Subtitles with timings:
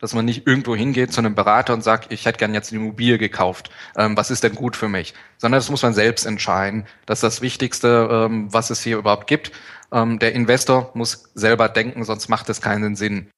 [0.00, 2.80] dass man nicht irgendwo hingeht zu einem Berater und sagt, ich hätte gern jetzt eine
[2.80, 3.70] Immobilie gekauft.
[3.96, 5.14] Ähm, was ist denn gut für mich?
[5.38, 6.86] Sondern das muss man selbst entscheiden.
[7.06, 9.52] Das ist das Wichtigste, ähm, was es hier überhaupt gibt.
[9.92, 13.28] Ähm, der Investor muss selber denken, sonst macht es keinen Sinn.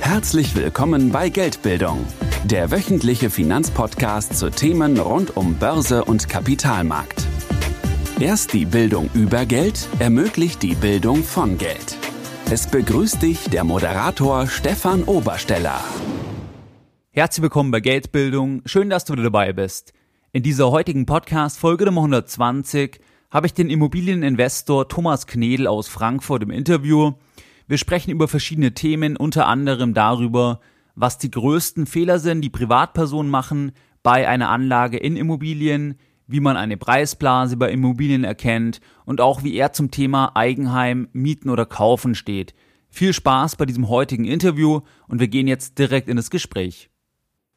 [0.00, 2.06] Herzlich willkommen bei Geldbildung,
[2.44, 7.22] der wöchentliche Finanzpodcast zu Themen rund um Börse und Kapitalmarkt.
[8.20, 12.01] Erst die Bildung über Geld ermöglicht die Bildung von Geld.
[12.50, 15.80] Es begrüßt dich der Moderator Stefan Obersteller.
[17.10, 18.62] Herzlich willkommen bei Geldbildung.
[18.66, 19.92] Schön, dass du dabei bist.
[20.32, 23.00] In dieser heutigen Podcast Folge Nummer 120
[23.30, 27.12] habe ich den Immobilieninvestor Thomas Knedel aus Frankfurt im Interview.
[27.66, 30.60] Wir sprechen über verschiedene Themen, unter anderem darüber,
[30.94, 33.72] was die größten Fehler sind, die Privatpersonen machen
[34.02, 35.98] bei einer Anlage in Immobilien,
[36.32, 41.50] wie man eine Preisblase bei Immobilien erkennt und auch wie er zum Thema Eigenheim, Mieten
[41.50, 42.54] oder Kaufen steht.
[42.88, 46.88] Viel Spaß bei diesem heutigen Interview und wir gehen jetzt direkt in das Gespräch.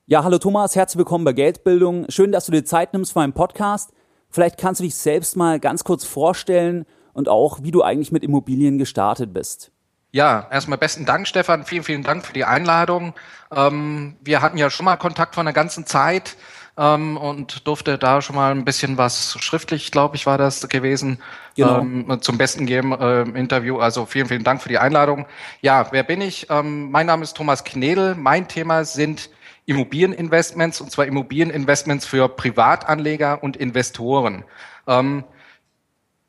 [0.07, 2.05] Ja, hallo Thomas, herzlich willkommen bei Geldbildung.
[2.09, 3.93] Schön, dass du dir Zeit nimmst für einen Podcast.
[4.29, 8.23] Vielleicht kannst du dich selbst mal ganz kurz vorstellen und auch, wie du eigentlich mit
[8.23, 9.71] Immobilien gestartet bist.
[10.11, 11.65] Ja, erstmal besten Dank, Stefan.
[11.65, 13.13] Vielen, vielen Dank für die Einladung.
[13.53, 16.35] Ähm, wir hatten ja schon mal Kontakt von der ganzen Zeit
[16.77, 21.19] ähm, und durfte da schon mal ein bisschen was schriftlich, glaube ich, war das gewesen,
[21.55, 21.79] genau.
[21.79, 23.77] ähm, zum Besten geben äh, im Interview.
[23.79, 25.25] Also vielen, vielen Dank für die Einladung.
[25.61, 26.49] Ja, wer bin ich?
[26.49, 28.15] Ähm, mein Name ist Thomas Knedel.
[28.15, 29.29] Mein Thema sind
[29.65, 34.43] Immobilieninvestments und zwar Immobilieninvestments für Privatanleger und Investoren.
[34.87, 35.23] Ähm,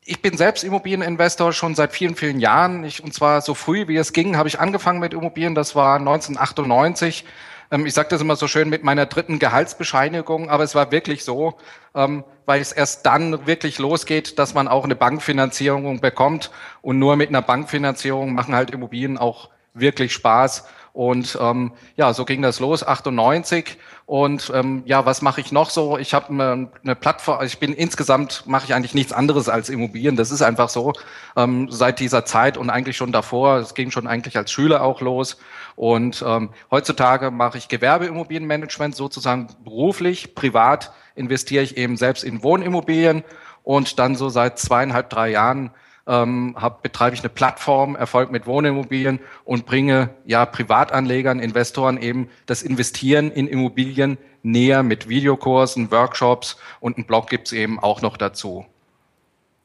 [0.09, 2.85] ich bin selbst Immobilieninvestor schon seit vielen, vielen Jahren.
[2.85, 5.53] Ich, und zwar so früh wie es ging, habe ich angefangen mit Immobilien.
[5.53, 7.29] Das war 1998 ähm,
[7.71, 11.55] ich sage das immer so schön mit meiner dritten Gehaltsbescheinigung, aber es war wirklich so,
[11.95, 16.51] ähm, weil es erst dann wirklich losgeht, dass man auch eine Bankfinanzierung bekommt.
[16.81, 20.65] Und nur mit einer Bankfinanzierung machen halt Immobilien auch wirklich Spaß.
[20.97, 23.77] Und ähm, ja, so ging das los, 98.
[24.07, 25.99] Und ähm, ja, was mache ich noch so?
[25.99, 30.15] Ich habe eine, Plattform, ich bin insgesamt, mache ich eigentlich nichts anderes als Immobilien.
[30.15, 30.93] Das ist einfach so
[31.35, 33.57] ähm, seit dieser Zeit und eigentlich schon davor.
[33.57, 35.37] Es ging schon eigentlich als Schüler auch los.
[35.75, 43.23] Und ähm, heutzutage mache ich Gewerbeimmobilienmanagement sozusagen beruflich, privat investiere ich eben selbst in Wohnimmobilien
[43.61, 45.69] und dann so seit zweieinhalb, drei Jahren
[46.07, 52.29] ähm, hab, betreibe ich eine Plattform, Erfolg mit Wohnimmobilien und bringe ja Privatanlegern, Investoren eben
[52.45, 58.17] das Investieren in Immobilien näher mit Videokursen, Workshops und ein Blog gibt's eben auch noch
[58.17, 58.65] dazu.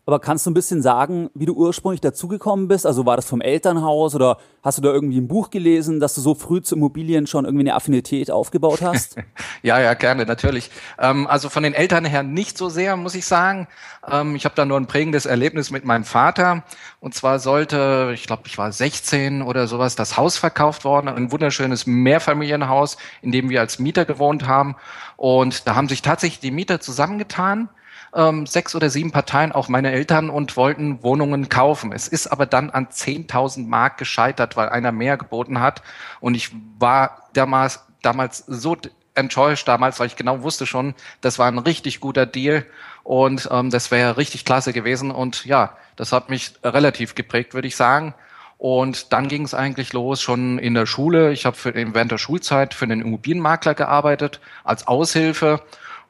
[0.04, 2.86] Aber kannst du ein bisschen sagen, wie du ursprünglich dazugekommen bist?
[2.86, 6.20] Also war das vom Elternhaus oder hast du da irgendwie ein Buch gelesen, dass du
[6.20, 9.16] so früh zu Immobilien schon irgendwie eine Affinität aufgebaut hast?
[9.62, 10.72] ja, ja, gerne, natürlich.
[10.98, 13.68] Ähm, also von den Eltern her nicht so sehr, muss ich sagen.
[14.10, 16.64] Ähm, ich habe da nur ein prägendes Erlebnis mit meinem Vater.
[16.98, 21.30] Und zwar sollte, ich glaube, ich war 16 oder sowas, das Haus verkauft worden, ein
[21.30, 24.74] wunderschönes Mehrfamilienhaus, in dem wir als Mieter gewohnt haben.
[25.16, 27.68] Und da haben sich tatsächlich die Mieter zusammengetan
[28.14, 31.92] ähm, sechs oder sieben Parteien, auch meine Eltern, und wollten Wohnungen kaufen.
[31.92, 35.82] Es ist aber dann an 10.000 Mark gescheitert, weil einer mehr geboten hat.
[36.20, 38.76] Und ich war damals, damals so
[39.14, 42.64] enttäuscht damals, weil ich genau wusste schon, das war ein richtig guter Deal
[43.02, 45.10] und ähm, das wäre richtig klasse gewesen.
[45.10, 48.14] Und ja, das hat mich relativ geprägt, würde ich sagen.
[48.58, 51.32] Und dann ging es eigentlich los schon in der Schule.
[51.32, 55.60] Ich habe während der Schulzeit für einen Immobilienmakler gearbeitet als Aushilfe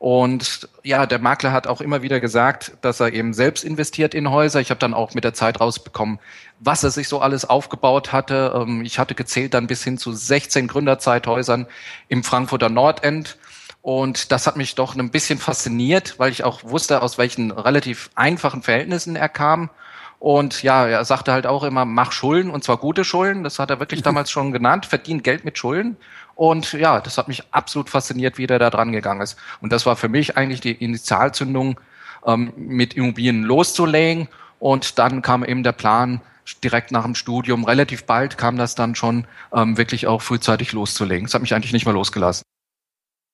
[0.02, 4.32] und ja, der Makler hat auch immer wieder gesagt, dass er eben selbst investiert in
[4.32, 4.60] Häuser.
[4.60, 6.18] Ich habe dann auch mit der Zeit rausbekommen,
[6.58, 8.52] was er sich so alles aufgebaut hatte.
[8.52, 11.68] Ähm, ich hatte gezählt dann bis hin zu 16 Gründerzeithäusern
[12.08, 13.38] im Frankfurter Nordend.
[13.80, 18.10] Und das hat mich doch ein bisschen fasziniert, weil ich auch wusste, aus welchen relativ
[18.16, 19.70] einfachen Verhältnissen er kam.
[20.18, 23.44] Und ja, er sagte halt auch immer, mach Schulden und zwar gute Schulden.
[23.44, 25.96] Das hat er wirklich damals schon genannt, verdient Geld mit Schulden.
[26.42, 29.36] Und ja, das hat mich absolut fasziniert, wie der da dran gegangen ist.
[29.60, 31.78] Und das war für mich eigentlich die Initialzündung,
[32.26, 34.26] ähm, mit Immobilien loszulegen.
[34.58, 36.20] Und dann kam eben der Plan,
[36.64, 41.27] direkt nach dem Studium, relativ bald kam das dann schon, ähm, wirklich auch frühzeitig loszulegen.
[41.27, 42.42] Das hat mich eigentlich nicht mehr losgelassen.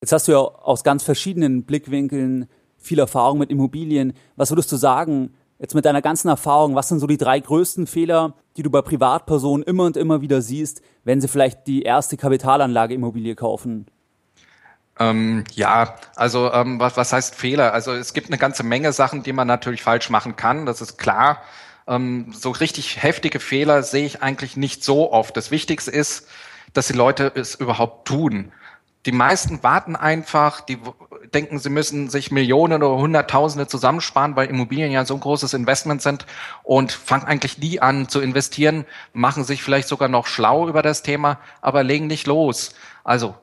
[0.03, 2.47] Jetzt hast du ja aus ganz verschiedenen Blickwinkeln
[2.77, 4.13] viel Erfahrung mit Immobilien.
[4.37, 7.89] Was würdest du sagen, Jetzt mit deiner ganzen Erfahrung, was sind so die drei größten
[7.89, 12.17] Fehler, die du bei Privatpersonen immer und immer wieder siehst, wenn sie vielleicht die erste
[12.17, 13.87] Kapitalanlage Immobilie kaufen?
[15.01, 17.73] Ähm, ja, also ähm, was, was heißt Fehler?
[17.73, 20.97] Also es gibt eine ganze Menge Sachen, die man natürlich falsch machen kann, das ist
[20.97, 21.43] klar.
[21.89, 25.37] Ähm, so richtig heftige Fehler sehe ich eigentlich nicht so oft.
[25.37, 26.29] Das Wichtigste ist,
[26.73, 28.53] dass die Leute es überhaupt tun.
[29.07, 30.79] die meisten warten einfach, die
[31.35, 36.03] denken, sie müssen sich Millionen oder Hunderttausende zusammensparen, weil Immobilien ja so ein großes Investment
[36.03, 36.27] sind
[36.63, 41.03] und fangen eigentlich nie an zu investieren, machen sich vielleicht sogar noch schlau über das
[41.03, 42.75] Thema, aber legen nicht los.
[43.05, 43.35] Also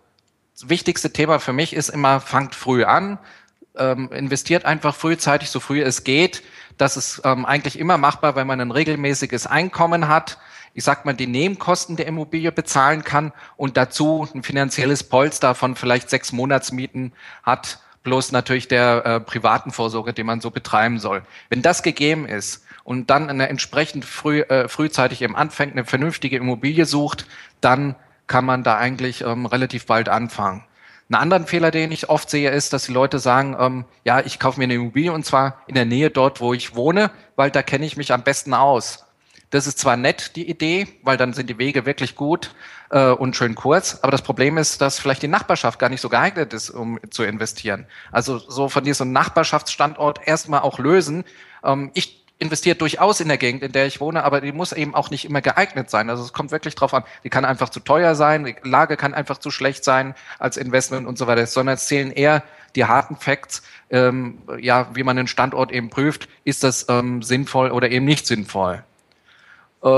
[0.54, 3.20] das wichtigste Thema für mich ist immer, fangt früh an,
[3.78, 6.44] ähm, investiert einfach frühzeitig, so früh es geht.
[6.78, 10.38] Das ist ähm, eigentlich immer machbar, wenn man ein regelmäßiges Einkommen hat.
[10.78, 15.78] Ich sag mal, die Nebenkosten der Immobilie bezahlen kann und dazu ein finanzielles Polster von
[15.78, 17.14] vielleicht sechs Monatsmieten
[17.44, 21.24] hat, plus natürlich der äh, privaten Vorsorge, die man so betreiben soll.
[21.50, 26.36] Wenn das gegeben ist und dann eine entsprechend früh, äh, frühzeitig im anfängt, eine vernünftige
[26.36, 27.26] Immobilie sucht,
[27.62, 27.96] dann
[28.28, 30.66] kann man da eigentlich ähm, relativ bald anfangen.
[31.08, 34.40] Einen anderen Fehler, den ich oft sehe, ist, dass die Leute sagen, ähm, ja, ich
[34.40, 37.64] kaufe mir eine Immobilie und zwar in der Nähe dort, wo ich wohne, weil da
[37.64, 39.05] kenne ich mich am besten aus.
[39.56, 42.54] Das ist zwar nett, die Idee, weil dann sind die Wege wirklich gut
[42.90, 46.10] äh, und schön kurz, aber das Problem ist, dass vielleicht die Nachbarschaft gar nicht so
[46.10, 47.86] geeignet ist, um zu investieren.
[48.12, 51.24] Also so von diesem Nachbarschaftsstandort erstmal auch lösen.
[51.64, 54.94] Ähm, ich investiert durchaus in der Gegend, in der ich wohne, aber die muss eben
[54.94, 56.10] auch nicht immer geeignet sein.
[56.10, 57.06] Also es kommt wirklich drauf an.
[57.24, 61.08] Die kann einfach zu teuer sein, die Lage kann einfach zu schlecht sein als Investment
[61.08, 62.44] und so weiter, sondern es zählen eher
[62.76, 67.72] die harten Facts, ähm, ja, wie man den Standort eben prüft, ist das ähm, sinnvoll
[67.72, 68.84] oder eben nicht sinnvoll.
[69.86, 69.90] Äh,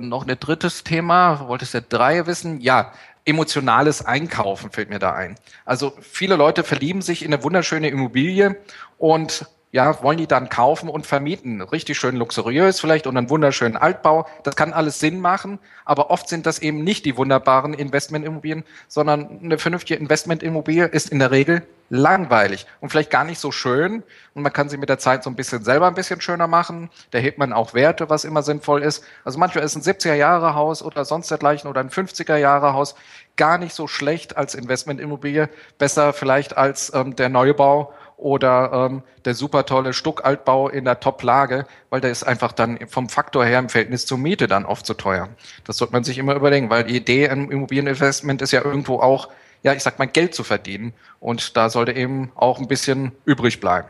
[0.00, 2.60] noch ein drittes Thema, wolltest du drei wissen?
[2.60, 2.92] Ja,
[3.24, 5.36] emotionales Einkaufen fällt mir da ein.
[5.64, 8.56] Also viele Leute verlieben sich in eine wunderschöne Immobilie
[8.96, 11.60] und ja, wollen die dann kaufen und vermieten.
[11.60, 14.26] Richtig schön luxuriös vielleicht und einen wunderschönen Altbau.
[14.42, 19.40] Das kann alles Sinn machen, aber oft sind das eben nicht die wunderbaren Investmentimmobilien, sondern
[19.42, 24.02] eine vernünftige Investmentimmobilie ist in der Regel langweilig und vielleicht gar nicht so schön.
[24.34, 26.90] Und man kann sie mit der Zeit so ein bisschen selber ein bisschen schöner machen.
[27.10, 29.04] Da hebt man auch Werte, was immer sinnvoll ist.
[29.24, 32.94] Also manchmal ist ein 70er-Jahre-Haus oder sonst dergleichen oder ein 50er-Jahre-Haus
[33.36, 35.48] gar nicht so schlecht als Investmentimmobilie.
[35.78, 41.66] Besser vielleicht als ähm, der Neubau oder ähm, der super tolle Stuckaltbau in der Top-Lage,
[41.88, 44.94] weil der ist einfach dann vom Faktor her im Verhältnis zur Miete dann oft zu
[44.94, 45.28] teuer.
[45.64, 49.28] Das sollte man sich immer überlegen, weil die Idee im Immobilieninvestment ist ja irgendwo auch,
[49.62, 50.94] ja, ich sag mal, Geld zu verdienen.
[51.20, 53.88] Und da sollte eben auch ein bisschen übrig bleiben.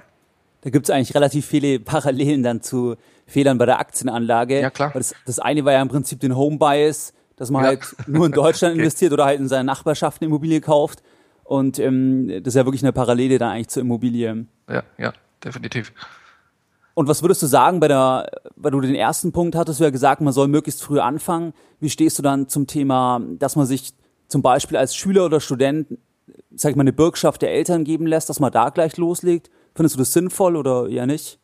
[0.61, 2.97] Da gibt es eigentlich relativ viele Parallelen dann zu
[3.27, 4.61] Fehlern bei der Aktienanlage.
[4.61, 4.91] Ja, klar.
[4.93, 7.69] Das, das eine war ja im Prinzip den Home Bias, dass man ja.
[7.69, 8.81] halt nur in Deutschland okay.
[8.81, 11.03] investiert oder halt in seiner Nachbarschaft eine Immobilie kauft.
[11.49, 14.45] Und ähm, das ist ja wirklich eine Parallele dann eigentlich zur Immobilie.
[14.69, 15.95] Ja, ja, definitiv.
[16.93, 19.89] Und was würdest du sagen bei der, weil du den ersten Punkt hattest, du ja
[19.89, 21.55] gesagt, man soll möglichst früh anfangen.
[21.81, 23.95] Wie stehst du dann zum Thema, dass man sich
[24.27, 25.97] zum Beispiel als Schüler oder Student,
[26.55, 29.49] sag ich mal, eine Bürgschaft der Eltern geben lässt, dass man da gleich loslegt?
[29.75, 31.39] Findest du das sinnvoll oder eher nicht?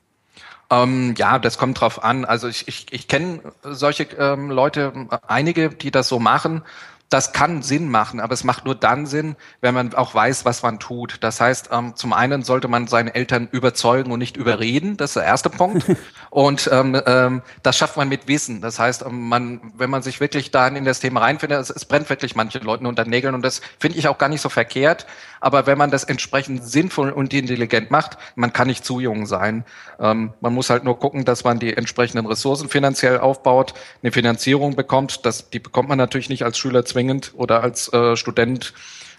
[0.69, 2.27] Ähm, ja, das kommt drauf an.
[2.27, 6.63] Also ich, ich, ich kenne solche ähm, Leute, einige, die das so machen
[7.11, 10.63] das kann Sinn machen, aber es macht nur dann Sinn, wenn man auch weiß, was
[10.63, 11.19] man tut.
[11.21, 14.97] Das heißt, ähm, zum einen sollte man seine Eltern überzeugen und nicht überreden.
[14.97, 15.85] Das ist der erste Punkt.
[16.31, 18.61] Und ähm, ähm, das schafft man mit Wissen.
[18.61, 21.85] Das heißt, ähm, man, wenn man sich wirklich dann in das Thema reinfindet, es, es
[21.85, 25.07] brennt wirklich manchen Leuten unter Nägeln und das finde ich auch gar nicht so verkehrt.
[25.41, 29.65] Aber wenn man das entsprechend sinnvoll und intelligent macht, man kann nicht zu jung sein.
[30.01, 34.75] Ähm, man muss halt nur gucken, dass man die entsprechenden Ressourcen finanziell aufbaut, eine Finanzierung
[34.75, 35.25] bekommt.
[35.25, 37.04] Das, die bekommt man natürlich nicht als Schüler zwingend
[37.35, 38.75] oder als äh, Student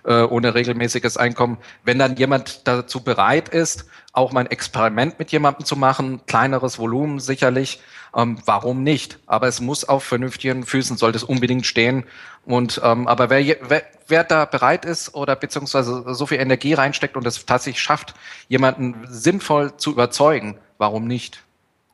[0.06, 1.58] äh, ohne regelmäßiges Einkommen.
[1.84, 6.80] Wenn dann jemand dazu bereit ist, auch mal ein Experiment mit jemandem zu machen, kleineres
[6.80, 7.82] Volumen sicherlich,
[8.16, 9.20] ähm, warum nicht?
[9.26, 12.06] Aber es muss auf vernünftigen Füßen, sollte es unbedingt stehen.
[12.46, 17.18] Und ähm, aber wer, wer, wer da bereit ist oder beziehungsweise so viel Energie reinsteckt
[17.18, 18.14] und es tatsächlich schafft,
[18.48, 21.44] jemanden sinnvoll zu überzeugen, warum nicht?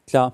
[0.08, 0.34] Klar.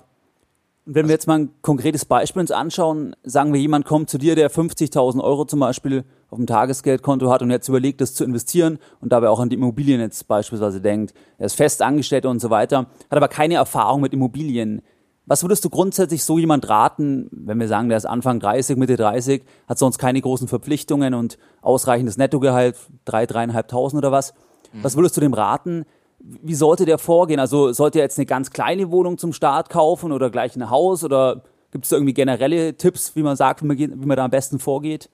[0.90, 4.34] Wenn wir jetzt mal ein konkretes Beispiel uns anschauen, sagen wir, jemand kommt zu dir,
[4.34, 8.78] der 50.000 Euro zum Beispiel auf dem Tagesgeldkonto hat und jetzt überlegt, das zu investieren
[9.02, 11.12] und dabei auch an die Immobilien jetzt beispielsweise denkt.
[11.36, 14.80] Er ist fest angestellt und so weiter, hat aber keine Erfahrung mit Immobilien.
[15.26, 18.96] Was würdest du grundsätzlich so jemand raten, wenn wir sagen, der ist Anfang 30, Mitte
[18.96, 24.32] 30, hat sonst keine großen Verpflichtungen und ausreichendes Nettogehalt, drei, dreieinhalbtausend oder was?
[24.72, 25.84] Was würdest du dem raten,
[26.20, 27.40] wie sollte der vorgehen?
[27.40, 31.04] Also sollte er jetzt eine ganz kleine Wohnung zum Start kaufen oder gleich ein Haus
[31.04, 34.30] oder gibt es irgendwie generelle Tipps, wie man sagt, wie man, wie man da am
[34.30, 35.10] besten vorgeht?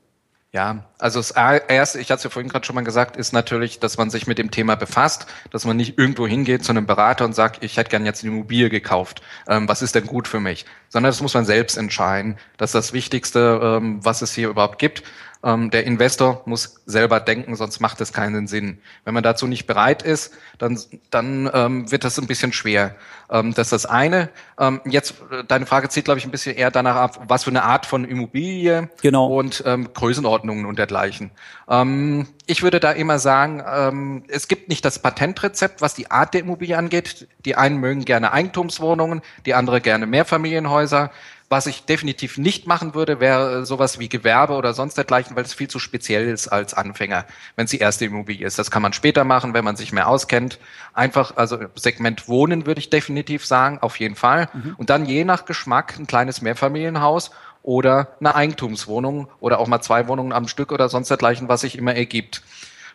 [0.54, 3.80] Ja, also das erste, ich hatte es ja vorhin gerade schon mal gesagt, ist natürlich,
[3.80, 7.24] dass man sich mit dem Thema befasst, dass man nicht irgendwo hingeht zu einem Berater
[7.24, 9.20] und sagt, ich hätte gern jetzt eine Immobilie gekauft.
[9.48, 10.64] Ähm, was ist denn gut für mich?
[10.90, 12.36] Sondern das muss man selbst entscheiden.
[12.56, 15.02] Das ist das Wichtigste, ähm, was es hier überhaupt gibt.
[15.44, 18.78] Ähm, der Investor muss selber denken, sonst macht es keinen Sinn.
[19.04, 22.94] Wenn man dazu nicht bereit ist, dann, dann ähm, wird das ein bisschen schwer.
[23.30, 24.30] Ähm, das ist das eine.
[24.58, 27.50] Ähm, jetzt, äh, deine Frage zielt, glaube ich, ein bisschen eher danach ab, was für
[27.50, 29.26] eine Art von Immobilie genau.
[29.26, 31.30] und ähm, Größenordnungen und dergleichen.
[31.68, 36.32] Ähm, ich würde da immer sagen, ähm, es gibt nicht das Patentrezept, was die Art
[36.32, 37.28] der Immobilie angeht.
[37.44, 41.10] Die einen mögen gerne Eigentumswohnungen, die andere gerne Mehrfamilienhäuser.
[41.54, 45.54] Was ich definitiv nicht machen würde, wäre sowas wie Gewerbe oder sonst dergleichen, weil es
[45.54, 48.58] viel zu speziell ist als Anfänger, wenn es die erste Immobilie ist.
[48.58, 50.58] Das kann man später machen, wenn man sich mehr auskennt.
[50.94, 54.48] Einfach, also Segment Wohnen würde ich definitiv sagen, auf jeden Fall.
[54.52, 54.74] Mhm.
[54.78, 57.30] Und dann je nach Geschmack ein kleines Mehrfamilienhaus
[57.62, 61.78] oder eine Eigentumswohnung oder auch mal zwei Wohnungen am Stück oder sonst dergleichen, was sich
[61.78, 62.42] immer ergibt.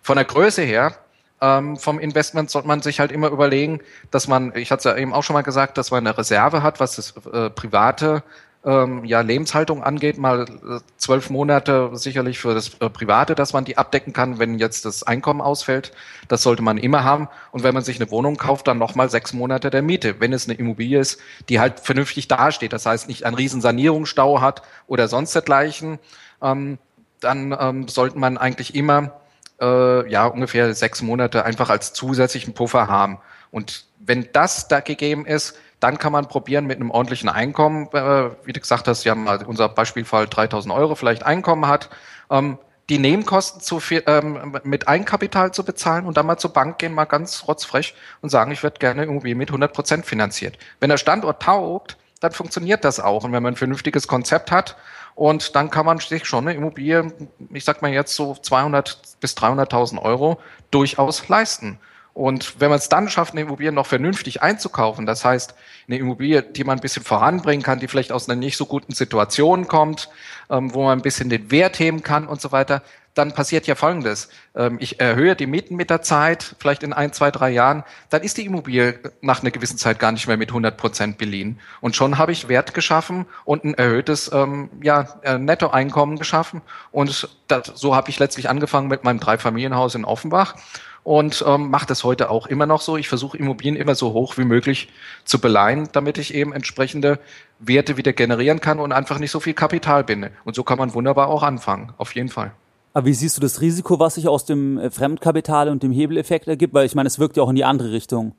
[0.01, 0.97] Von der Größe her
[1.41, 3.79] ähm, vom Investment sollte man sich halt immer überlegen,
[4.11, 6.63] dass man, ich hatte es ja eben auch schon mal gesagt, dass man eine Reserve
[6.63, 8.23] hat, was das äh, private
[8.65, 13.63] ähm, ja, Lebenshaltung angeht, mal äh, zwölf Monate sicherlich für das äh, Private, dass man
[13.63, 15.93] die abdecken kann, wenn jetzt das Einkommen ausfällt.
[16.27, 17.29] Das sollte man immer haben.
[17.51, 20.47] Und wenn man sich eine Wohnung kauft, dann nochmal sechs Monate der Miete, wenn es
[20.47, 22.73] eine Immobilie ist, die halt vernünftig dasteht.
[22.73, 25.99] Das heißt, nicht einen riesen Sanierungsstau hat oder sonst dergleichen.
[26.41, 26.79] Ähm,
[27.21, 29.21] dann ähm, sollte man eigentlich immer
[29.61, 33.19] äh, ja ungefähr sechs Monate einfach als zusätzlichen Puffer haben.
[33.51, 38.29] Und wenn das da gegeben ist, dann kann man probieren mit einem ordentlichen Einkommen, äh,
[38.43, 41.89] wie du gesagt hast, ja, unser Beispielfall 3000 Euro vielleicht Einkommen hat,
[42.29, 42.57] ähm,
[42.89, 46.93] die Nebenkosten zu viel, ähm, mit Eigenkapital zu bezahlen und dann mal zur Bank gehen,
[46.93, 50.57] mal ganz rotzfrech und sagen, ich würde gerne irgendwie mit 100 Prozent finanziert.
[50.79, 53.24] Wenn der Standort taugt, dann funktioniert das auch.
[53.24, 54.75] Und wenn man ein vernünftiges Konzept hat,
[55.19, 57.12] und dann kann man sich schon eine Immobilie,
[57.51, 60.39] ich sag mal jetzt so 200 bis 300.000 Euro
[60.71, 61.77] durchaus leisten.
[62.13, 65.55] Und wenn man es dann schafft, eine Immobilie noch vernünftig einzukaufen, das heißt,
[65.87, 68.93] eine Immobilie, die man ein bisschen voranbringen kann, die vielleicht aus einer nicht so guten
[68.93, 70.09] Situation kommt,
[70.49, 72.81] ähm, wo man ein bisschen den Wert heben kann und so weiter,
[73.13, 74.29] dann passiert ja Folgendes.
[74.55, 78.23] Ähm, ich erhöhe die Mieten mit der Zeit, vielleicht in ein, zwei, drei Jahren, dann
[78.23, 81.59] ist die Immobilie nach einer gewissen Zeit gar nicht mehr mit 100 Prozent beliehen.
[81.81, 86.61] Und schon habe ich Wert geschaffen und ein erhöhtes ähm, ja, äh, Nettoeinkommen geschaffen.
[86.91, 90.55] Und das, so habe ich letztlich angefangen mit meinem Dreifamilienhaus in Offenbach
[91.03, 92.98] und ähm, mache das heute auch immer noch so.
[92.98, 94.89] Ich versuche Immobilien immer so hoch wie möglich
[95.25, 97.20] zu beleihen, damit ich eben entsprechende
[97.60, 100.32] Werte wieder generieren kann und einfach nicht so viel Kapital binde.
[100.46, 102.51] Und so kann man wunderbar auch anfangen, auf jeden Fall.
[102.94, 106.48] Aber wie siehst du das Risiko, was sich aus dem äh, Fremdkapital und dem Hebeleffekt
[106.48, 106.74] ergibt?
[106.74, 108.34] Weil ich meine, es wirkt ja auch in die andere Richtung.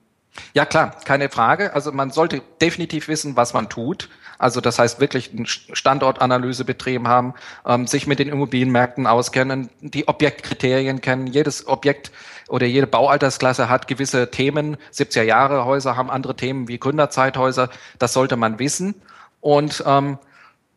[0.55, 1.75] Ja klar, keine Frage.
[1.75, 4.09] Also man sollte definitiv wissen, was man tut.
[4.41, 7.35] Also das heißt wirklich eine Standortanalyse betrieben haben,
[7.67, 11.27] ähm, sich mit den Immobilienmärkten auskennen, die Objektkriterien kennen.
[11.27, 12.11] Jedes Objekt
[12.49, 14.79] oder jede Baualtersklasse hat gewisse Themen.
[14.95, 17.69] 70er Jahre Häuser haben andere Themen wie Gründerzeithäuser.
[17.99, 18.95] Das sollte man wissen.
[19.43, 20.19] Und ähm,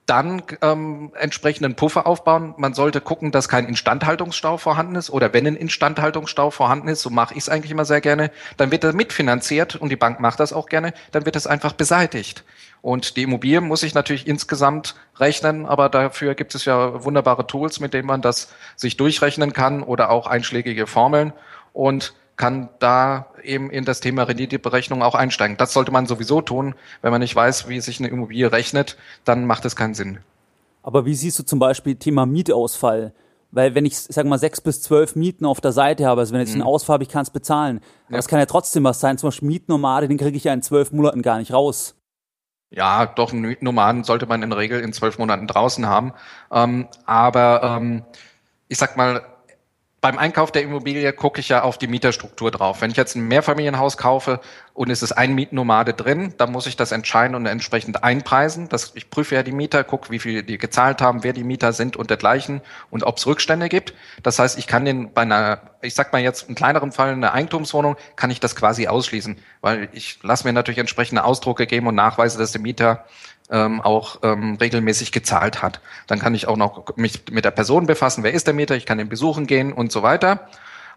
[0.05, 2.53] dann ähm, entsprechenden Puffer aufbauen.
[2.58, 7.10] Man sollte gucken, dass kein Instandhaltungsstau vorhanden ist oder wenn ein Instandhaltungsstau vorhanden ist, so
[7.10, 10.41] mache ich es eigentlich immer sehr gerne, dann wird er mitfinanziert und die Bank macht
[10.41, 12.43] das auch gerne, dann wird es einfach beseitigt.
[12.84, 17.80] Und die Immobilie muss sich natürlich insgesamt rechnen, aber dafür gibt es ja wunderbare Tools,
[17.80, 21.32] mit denen man das sich durchrechnen kann oder auch einschlägige Formeln
[21.72, 25.56] und kann da eben in das Thema Renditeberechnung auch einsteigen.
[25.56, 26.75] Das sollte man sowieso tun.
[27.02, 30.18] Wenn man nicht weiß, wie sich eine Immobilie rechnet, dann macht es keinen Sinn.
[30.82, 33.13] Aber wie siehst du zum Beispiel Thema Mietausfall?
[33.52, 36.42] Weil wenn ich, sag mal, sechs bis zwölf Mieten auf der Seite habe, also wenn
[36.42, 36.56] ich mhm.
[36.56, 37.80] einen Ausfall habe, ich kann es bezahlen.
[38.10, 39.18] Aber es kann ja trotzdem was sein.
[39.18, 41.96] Zum Beispiel Mietnomade, den kriege ich ja in zwölf Monaten gar nicht raus.
[42.75, 46.13] Ja, doch, einen Mietnomaden sollte man in der Regel in zwölf Monaten draußen haben.
[46.51, 48.03] Ähm, aber ähm,
[48.68, 49.22] ich sag mal,
[50.03, 52.81] beim Einkauf der Immobilie gucke ich ja auf die Mieterstruktur drauf.
[52.81, 54.41] Wenn ich jetzt ein Mehrfamilienhaus kaufe
[54.74, 58.67] und es ist ein Mietnomade drin, dann muss ich das entscheiden und entsprechend einpreisen.
[58.67, 61.72] Das, ich prüfe ja die Mieter, gucke, wie viel die gezahlt haben, wer die Mieter
[61.72, 63.93] sind und dergleichen und ob es Rückstände gibt.
[64.24, 67.31] Das heißt, ich kann den bei einer, ich sag mal jetzt in kleineren Fall eine
[67.31, 71.95] Eigentumswohnung, kann ich das quasi ausschließen, weil ich lasse mir natürlich entsprechende Ausdrucke geben und
[71.95, 73.05] nachweise, dass der Mieter
[73.53, 75.79] ähm, auch ähm, regelmäßig gezahlt hat.
[76.07, 78.86] Dann kann ich auch noch mich mit der Person befassen, wer ist der Mieter, ich
[78.86, 80.50] kann ihn besuchen gehen und so weiter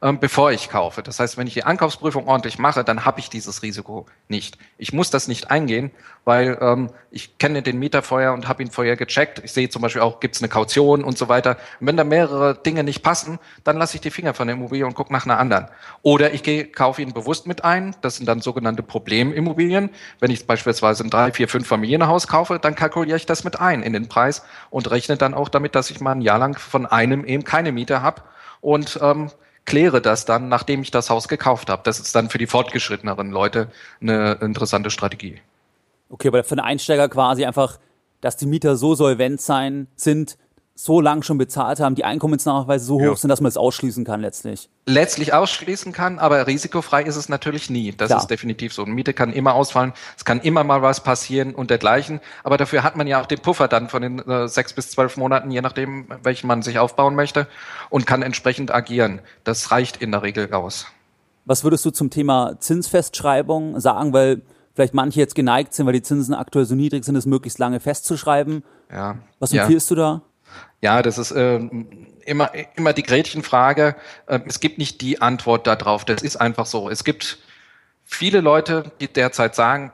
[0.03, 1.03] ähm, bevor ich kaufe.
[1.03, 4.59] Das heißt, wenn ich die Ankaufsprüfung ordentlich mache, dann habe ich dieses Risiko nicht.
[4.79, 5.91] Ich muss das nicht eingehen,
[6.25, 9.41] weil ähm, ich kenne den Mieter vorher und habe ihn vorher gecheckt.
[9.45, 11.57] Ich sehe zum Beispiel auch, gibt es eine Kaution und so weiter.
[11.81, 14.87] Und wenn da mehrere Dinge nicht passen, dann lasse ich die Finger von der Immobilie
[14.87, 15.69] und gucke nach einer anderen.
[16.03, 17.95] Oder ich gehe, kaufe ihn bewusst mit ein.
[18.03, 19.91] Das sind dann sogenannte Problemimmobilien.
[20.21, 23.83] Wenn ich beispielsweise ein drei, vier, fünf Familienhaus kaufe, dann kalkuliere ich das mit ein
[23.83, 26.87] in den Preis und rechne dann auch damit, dass ich mal ein Jahr lang von
[26.87, 28.23] einem eben keine Miete habe
[28.61, 29.31] und ähm,
[29.67, 31.83] kläre das dann, nachdem ich das Haus gekauft habe.
[31.85, 33.71] Das ist dann für die fortgeschritteneren Leute
[34.01, 35.41] eine interessante Strategie.
[36.09, 37.79] Okay, aber für einen Einsteiger quasi einfach,
[38.21, 40.39] dass die Mieter so solvent sein sind,
[40.79, 43.17] so lang schon bezahlt haben, die Einkommensnachweise so hoch ja.
[43.17, 44.69] sind, dass man es ausschließen kann letztlich.
[44.85, 47.93] Letztlich ausschließen kann, aber risikofrei ist es natürlich nie.
[47.93, 48.21] Das Klar.
[48.21, 48.85] ist definitiv so.
[48.85, 52.21] Eine Miete kann immer ausfallen, es kann immer mal was passieren und dergleichen.
[52.45, 55.17] Aber dafür hat man ja auch den Puffer dann von den äh, sechs bis zwölf
[55.17, 57.49] Monaten, je nachdem, welchen man sich aufbauen möchte
[57.89, 59.23] und kann entsprechend agieren.
[59.45, 60.87] Das reicht in der Regel aus.
[61.47, 64.13] Was würdest du zum Thema Zinsfestschreibung sagen?
[64.13, 64.43] Weil
[64.75, 67.81] vielleicht manche jetzt geneigt sind, weil die Zinsen aktuell so niedrig sind, es möglichst lange
[67.81, 68.63] festzuschreiben.
[68.93, 69.17] Ja.
[69.39, 69.97] Was empfiehlst ja.
[69.97, 70.23] du da?
[70.81, 71.61] Ja, das ist äh,
[72.25, 73.97] immer, immer die Gretchenfrage.
[74.27, 76.05] Äh, es gibt nicht die Antwort darauf.
[76.05, 76.91] Das ist einfach so.
[76.91, 77.39] Es gibt
[78.05, 79.93] viele Leute, die derzeit sagen,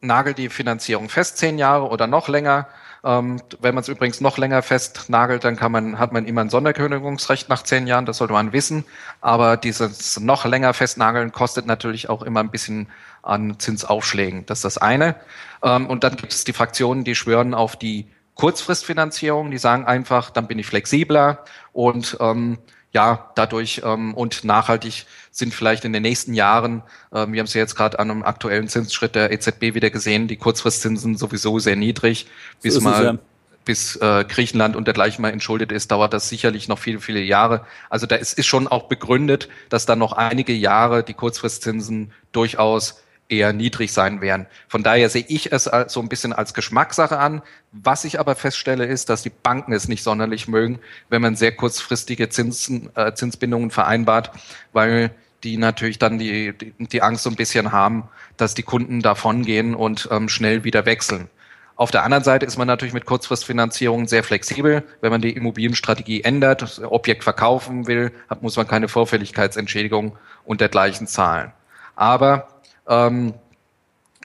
[0.00, 2.68] nagel die Finanzierung fest, zehn Jahre oder noch länger.
[3.04, 6.50] Ähm, wenn man es übrigens noch länger festnagelt, dann kann man, hat man immer ein
[6.50, 8.84] Sonderkündigungsrecht nach zehn Jahren, das sollte man wissen.
[9.20, 12.88] Aber dieses noch länger festnageln kostet natürlich auch immer ein bisschen
[13.22, 14.46] an Zinsaufschlägen.
[14.46, 15.16] Das ist das eine.
[15.62, 20.30] Ähm, und dann gibt es die Fraktionen, die schwören auf die Kurzfristfinanzierung, die sagen einfach,
[20.30, 22.58] dann bin ich flexibler und ähm,
[22.94, 27.54] ja, dadurch ähm, und nachhaltig sind vielleicht in den nächsten Jahren, ähm, wir haben es
[27.54, 31.74] ja jetzt gerade an einem aktuellen Zinsschritt der EZB wieder gesehen, die Kurzfristzinsen sowieso sehr
[31.74, 32.28] niedrig,
[32.62, 33.18] bis so mal ja.
[33.64, 37.66] bis äh, Griechenland und dergleichen mal entschuldet ist, dauert das sicherlich noch viele, viele Jahre.
[37.90, 43.02] Also da ist, ist schon auch begründet, dass dann noch einige Jahre die Kurzfristzinsen durchaus
[43.34, 44.46] eher niedrig sein werden.
[44.68, 47.42] Von daher sehe ich es so ein bisschen als Geschmackssache an.
[47.72, 51.52] Was ich aber feststelle, ist, dass die Banken es nicht sonderlich mögen, wenn man sehr
[51.52, 54.30] kurzfristige Zinsen, äh, Zinsbindungen vereinbart,
[54.72, 55.10] weil
[55.42, 59.74] die natürlich dann die, die, die Angst so ein bisschen haben, dass die Kunden davongehen
[59.74, 61.28] und ähm, schnell wieder wechseln.
[61.76, 64.84] Auf der anderen Seite ist man natürlich mit Kurzfristfinanzierung sehr flexibel.
[65.00, 71.08] Wenn man die Immobilienstrategie ändert, das Objekt verkaufen will, muss man keine Vorfälligkeitsentschädigung und dergleichen
[71.08, 71.52] zahlen.
[71.96, 72.48] Aber
[72.88, 73.34] ähm,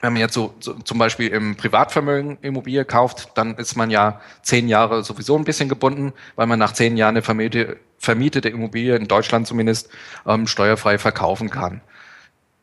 [0.00, 4.20] wenn man jetzt so, so zum Beispiel im Privatvermögen Immobilie kauft, dann ist man ja
[4.42, 8.96] zehn Jahre sowieso ein bisschen gebunden, weil man nach zehn Jahren eine vermietete, vermietete Immobilie,
[8.96, 9.90] in Deutschland zumindest,
[10.26, 11.82] ähm, steuerfrei verkaufen kann.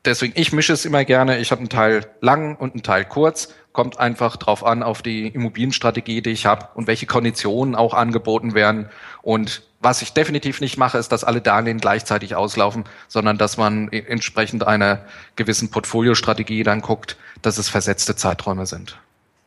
[0.07, 1.37] Deswegen, ich mische es immer gerne.
[1.39, 3.53] Ich habe einen Teil lang und einen Teil kurz.
[3.73, 8.53] Kommt einfach drauf an, auf die Immobilienstrategie, die ich habe und welche Konditionen auch angeboten
[8.53, 8.89] werden.
[9.21, 13.89] Und was ich definitiv nicht mache, ist, dass alle Darlehen gleichzeitig auslaufen, sondern dass man
[13.89, 15.01] entsprechend einer
[15.35, 18.97] gewissen Portfoliostrategie dann guckt, dass es versetzte Zeiträume sind.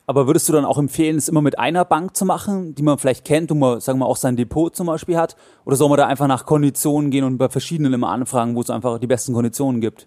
[0.06, 2.98] Aber würdest du dann auch empfehlen, es immer mit einer Bank zu machen, die man
[2.98, 5.36] vielleicht kennt und man, sagen wir, auch sein Depot zum Beispiel hat?
[5.64, 8.68] Oder soll man da einfach nach Konditionen gehen und bei verschiedenen immer anfragen, wo es
[8.68, 10.06] einfach die besten Konditionen gibt?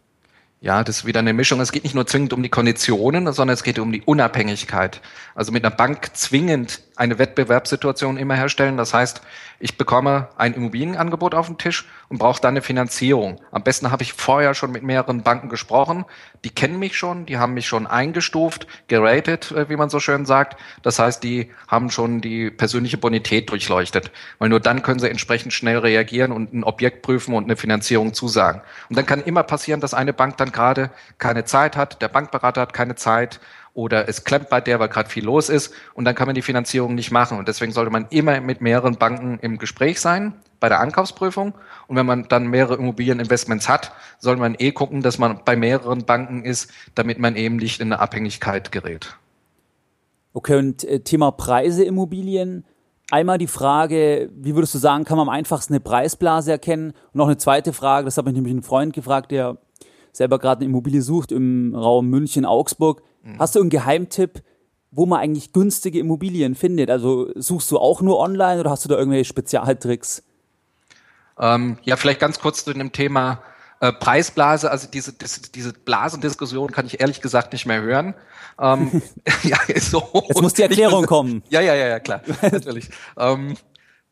[0.63, 1.60] Ja, das ist wieder eine Mischung.
[1.60, 5.02] Es geht nicht nur zwingend um die Konditionen, sondern es geht um die Unabhängigkeit.
[5.36, 8.78] Also mit einer Bank zwingend eine Wettbewerbssituation immer herstellen.
[8.78, 9.21] Das heißt,
[9.60, 13.41] ich bekomme ein Immobilienangebot auf den Tisch und brauche dann eine Finanzierung.
[13.52, 16.06] Am besten habe ich vorher schon mit mehreren Banken gesprochen.
[16.43, 20.25] Die kennen mich schon, die haben mich schon eingestuft, geratet, äh, wie man so schön
[20.25, 20.60] sagt.
[20.82, 24.12] Das heißt, die haben schon die persönliche Bonität durchleuchtet.
[24.39, 28.13] Weil nur dann können sie entsprechend schnell reagieren und ein Objekt prüfen und eine Finanzierung
[28.13, 28.62] zusagen.
[28.89, 32.62] Und dann kann immer passieren, dass eine Bank dann gerade keine Zeit hat, der Bankberater
[32.62, 33.39] hat keine Zeit
[33.74, 36.42] oder es klemmt bei der, weil gerade viel los ist und dann kann man die
[36.42, 37.40] Finanzierung nicht machen.
[37.40, 41.54] Und deswegen sollte man immer mit mehreren Banken im Gespräch sein bei der Ankaufsprüfung.
[41.88, 46.06] Und wenn man dann mehrere Immobilieninvestments hat, soll man eh gucken, dass man bei mehreren
[46.06, 49.18] Banken ist, damit man eben nicht in eine Abhängigkeit gerät.
[50.34, 52.66] Okay, und äh, Thema Preise Immobilien.
[53.12, 56.92] Einmal die Frage, wie würdest du sagen, kann man am einfachsten eine Preisblase erkennen?
[56.92, 59.58] Und noch eine zweite Frage, das habe ich nämlich einen Freund gefragt, der
[60.12, 63.02] selber gerade eine Immobilie sucht im Raum München, Augsburg.
[63.24, 63.40] Mhm.
[63.40, 64.44] Hast du einen Geheimtipp,
[64.92, 66.90] wo man eigentlich günstige Immobilien findet?
[66.90, 70.24] Also suchst du auch nur online oder hast du da irgendwelche Spezialtricks?
[71.40, 73.42] Ähm, ja, vielleicht ganz kurz zu dem Thema
[73.80, 74.70] äh, Preisblase.
[74.70, 78.14] Also diese, diese, diese Blasendiskussion kann ich ehrlich gesagt nicht mehr hören.
[78.60, 79.02] Ähm,
[79.44, 80.24] ja, ist so.
[80.28, 81.44] Jetzt muss die Erklärung kommen.
[81.50, 82.90] Ja, ja, ja, ja, klar, natürlich.
[83.18, 83.56] ähm,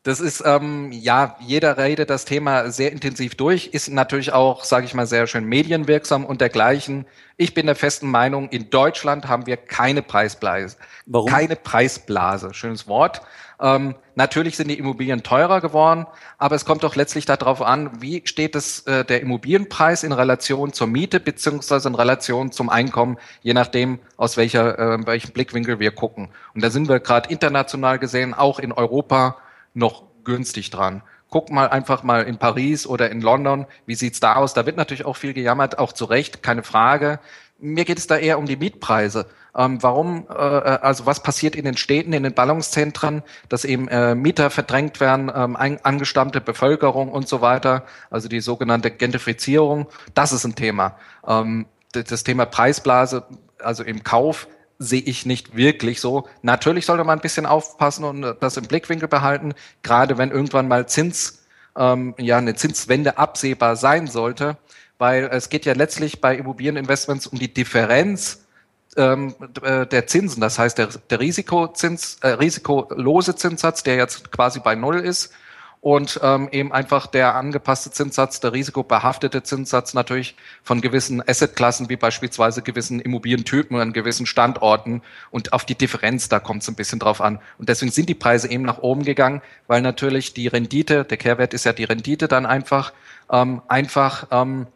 [0.04, 4.84] das ist, ähm, ja, jeder redet das Thema sehr intensiv durch, ist natürlich auch, sage
[4.84, 7.06] ich mal, sehr schön medienwirksam und dergleichen.
[7.36, 10.76] Ich bin der festen Meinung, in Deutschland haben wir keine Preisblase.
[11.06, 11.30] Warum?
[11.30, 13.22] Keine Preisblase, schönes Wort.
[13.60, 18.22] Ähm, natürlich sind die Immobilien teurer geworden, aber es kommt doch letztlich darauf an, wie
[18.24, 23.54] steht es äh, der Immobilienpreis in Relation zur Miete beziehungsweise in Relation zum Einkommen, je
[23.54, 26.30] nachdem, aus welcher, äh, welchem Blickwinkel wir gucken.
[26.54, 29.36] Und da sind wir gerade international gesehen, auch in Europa,
[29.74, 31.02] noch günstig dran.
[31.30, 34.52] Guck mal einfach mal in Paris oder in London, wie sieht's da aus?
[34.52, 37.20] Da wird natürlich auch viel gejammert, auch zu Recht, keine Frage.
[37.58, 39.26] Mir geht es da eher um die Mietpreise.
[39.56, 44.14] Ähm, warum, äh, also was passiert in den Städten, in den Ballungszentren, dass eben äh,
[44.14, 50.44] Mieter verdrängt werden, ähm, angestammte Bevölkerung und so weiter, also die sogenannte Gentrifizierung, das ist
[50.44, 50.96] ein Thema.
[51.26, 53.24] Ähm, das Thema Preisblase,
[53.58, 54.48] also im Kauf,
[54.84, 56.28] sehe ich nicht wirklich so.
[56.42, 60.86] Natürlich sollte man ein bisschen aufpassen und das im Blickwinkel behalten, gerade wenn irgendwann mal
[60.86, 61.44] Zins,
[61.76, 64.56] ähm, ja, eine Zinswende absehbar sein sollte,
[64.98, 68.44] weil es geht ja letztlich bei Immobilieninvestments um die Differenz
[68.96, 74.60] ähm, äh, der Zinsen, das heißt der, der Risikozins, äh, risikolose Zinssatz, der jetzt quasi
[74.60, 75.32] bei Null ist,
[75.82, 81.96] und ähm, eben einfach der angepasste Zinssatz, der risikobehaftete Zinssatz natürlich von gewissen Assetklassen wie
[81.96, 87.00] beispielsweise gewissen Immobilientypen an gewissen Standorten und auf die Differenz, da kommt es ein bisschen
[87.00, 87.40] drauf an.
[87.58, 91.52] Und deswegen sind die Preise eben nach oben gegangen, weil natürlich die Rendite, der Kehrwert
[91.52, 92.92] ist ja die Rendite dann einfach,
[93.28, 94.68] ähm, einfach ähm,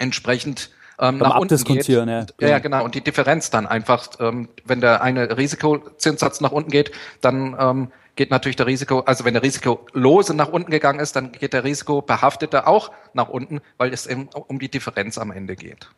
[0.00, 1.86] entsprechend ähm, nach unten geht.
[1.86, 2.04] Ja.
[2.04, 2.84] ja, ja, genau.
[2.84, 7.92] Und die Differenz dann einfach, ähm, wenn der eine Risikozinssatz nach unten geht, dann ähm,
[8.16, 11.64] geht natürlich der Risiko, also wenn der Risikolose nach unten gegangen ist, dann geht der
[11.64, 15.90] Risikobehaftete auch nach unten, weil es eben um die Differenz am Ende geht.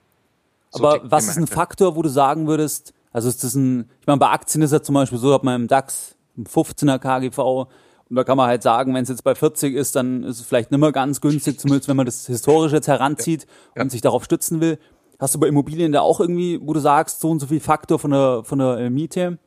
[0.71, 4.07] So Aber was ist ein Faktor, wo du sagen würdest, also ist das ein, ich
[4.07, 7.69] meine, bei Aktien ist ja zum Beispiel so, hat man im DAX ein 15er KGV
[8.11, 10.47] und da kann man halt sagen, wenn es jetzt bei 40 ist, dann ist es
[10.47, 13.83] vielleicht nicht mehr ganz günstig, zumindest wenn man das historisch jetzt heranzieht ja.
[13.83, 14.79] und sich darauf stützen will.
[15.19, 17.99] Hast du bei Immobilien da auch irgendwie, wo du sagst, so und so viel Faktor
[17.99, 19.39] von der, von der Miete?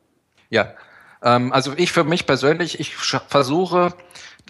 [0.50, 0.74] Ja,
[1.22, 3.94] ähm, also ich für mich persönlich, ich versuche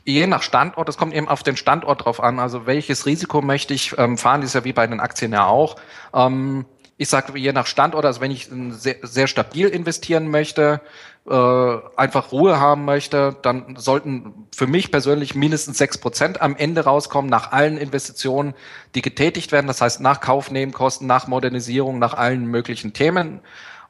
[0.04, 3.74] je nach Standort, es kommt eben auf den Standort drauf an, also welches Risiko möchte
[3.74, 5.76] ich ähm, fahren, das ist ja wie bei den Aktien ja auch.
[6.14, 6.64] Ähm,
[6.96, 10.80] ich sage je nach Standort, also wenn ich sehr, sehr stabil investieren möchte,
[11.28, 16.84] äh, einfach Ruhe haben möchte, dann sollten für mich persönlich mindestens sechs Prozent am Ende
[16.84, 18.54] rauskommen nach allen Investitionen,
[18.94, 19.66] die getätigt werden.
[19.66, 23.40] Das heißt nach Kaufnebenkosten, nach Modernisierung, nach allen möglichen Themen.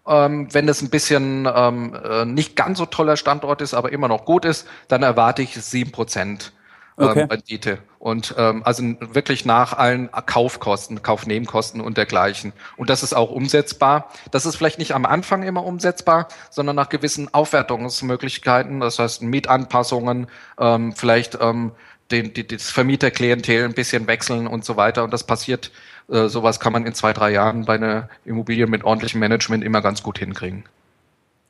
[0.06, 4.08] Ähm, wenn es ein bisschen ähm, äh, nicht ganz so toller Standort ist, aber immer
[4.08, 6.52] noch gut ist, dann erwarte ich sieben Prozent
[6.98, 7.22] ähm, okay.
[7.24, 7.78] Rendite.
[7.98, 12.52] Und ähm, also wirklich nach allen Kaufkosten, Kaufnebenkosten und dergleichen.
[12.76, 14.10] Und das ist auch umsetzbar.
[14.30, 20.26] Das ist vielleicht nicht am Anfang immer umsetzbar, sondern nach gewissen Aufwertungsmöglichkeiten, das heißt Mietanpassungen,
[20.58, 21.72] ähm, vielleicht ähm,
[22.10, 25.04] den, die, das Vermieterklientel ein bisschen wechseln und so weiter.
[25.04, 25.70] Und das passiert
[26.08, 29.82] äh, sowas kann man in zwei, drei Jahren bei einer Immobilie mit ordentlichem Management immer
[29.82, 30.64] ganz gut hinkriegen.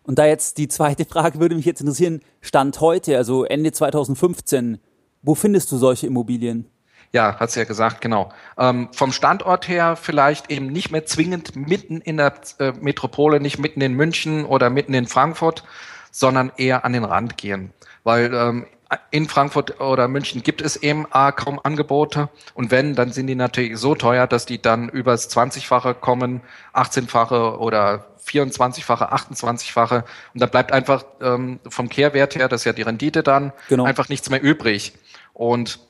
[0.05, 4.79] Und da jetzt die zweite Frage würde mich jetzt interessieren, Stand heute, also Ende 2015,
[5.23, 6.67] wo findest du solche Immobilien?
[7.13, 8.33] Ja, hat's ja gesagt, genau.
[8.57, 13.59] Ähm, vom Standort her vielleicht eben nicht mehr zwingend mitten in der äh, Metropole, nicht
[13.59, 15.63] mitten in München oder mitten in Frankfurt,
[16.11, 17.73] sondern eher an den Rand gehen.
[18.03, 18.67] Weil ähm,
[19.11, 22.29] in Frankfurt oder München gibt es eben A, kaum Angebote.
[22.55, 26.41] Und wenn, dann sind die natürlich so teuer, dass die dann übers 20-fache kommen,
[26.75, 30.05] 18-fache oder 24-fache, 28-fache.
[30.35, 33.85] Und da bleibt einfach ähm, vom Kehrwert her, das ist ja die Rendite dann, genau.
[33.85, 34.95] einfach nichts mehr übrig.
[35.33, 35.81] Und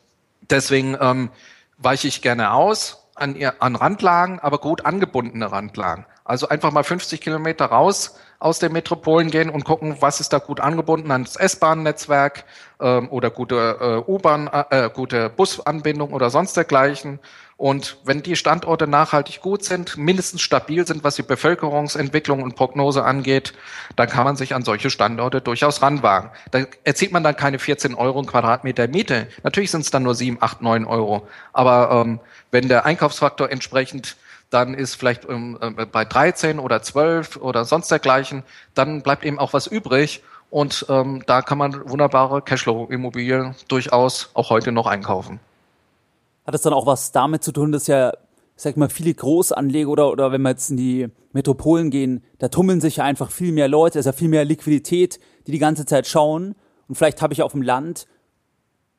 [0.51, 1.31] deswegen ähm,
[1.79, 6.07] weiche ich gerne aus an, an Randlagen, aber gut angebundene Randlagen.
[6.25, 10.39] Also einfach mal 50 Kilometer raus aus den Metropolen gehen und gucken, was ist da
[10.39, 12.45] gut angebunden ans S-Bahn-Netzwerk
[12.81, 17.21] ähm, oder gute äh, U-Bahn, äh, gute Busanbindung oder sonst dergleichen.
[17.57, 23.05] Und wenn die Standorte nachhaltig gut sind, mindestens stabil sind, was die Bevölkerungsentwicklung und Prognose
[23.05, 23.53] angeht,
[23.95, 26.31] dann kann man sich an solche Standorte durchaus ranwagen.
[26.51, 29.29] Da erzielt man dann keine 14 Euro im Quadratmeter Miete.
[29.45, 31.29] Natürlich sind es dann nur 7, 8, 9 Euro.
[31.53, 32.19] Aber ähm,
[32.51, 34.17] wenn der Einkaufsfaktor entsprechend
[34.53, 38.43] dann ist vielleicht ähm, äh, bei 13 oder 12 oder sonst dergleichen,
[38.75, 40.23] dann bleibt eben auch was übrig.
[40.51, 45.41] Und ähm, da kann man wunderbare Cashflow-Immobilien durchaus auch heute noch einkaufen.
[46.47, 48.13] Hat es dann auch was damit zu tun, dass ja,
[48.57, 52.49] sag ich mal, viele Großanleger oder, oder wenn wir jetzt in die Metropolen gehen, da
[52.49, 55.59] tummeln sich ja einfach viel mehr Leute, es ist ja viel mehr Liquidität, die die
[55.59, 56.55] ganze Zeit schauen.
[56.87, 58.07] Und vielleicht habe ich auf dem Land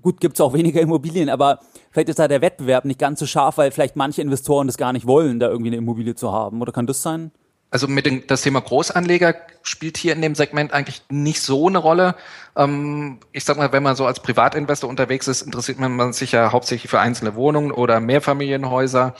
[0.03, 3.57] Gut, gibt's auch weniger Immobilien, aber vielleicht ist da der Wettbewerb nicht ganz so scharf,
[3.57, 6.61] weil vielleicht manche Investoren das gar nicht wollen, da irgendwie eine Immobilie zu haben.
[6.61, 7.31] Oder kann das sein?
[7.71, 11.77] Also mit dem, das Thema Großanleger spielt hier in dem Segment eigentlich nicht so eine
[11.77, 12.15] Rolle.
[12.55, 16.51] Ähm, ich sag mal, wenn man so als Privatinvestor unterwegs ist, interessiert man sich ja
[16.51, 19.15] hauptsächlich für einzelne Wohnungen oder Mehrfamilienhäuser.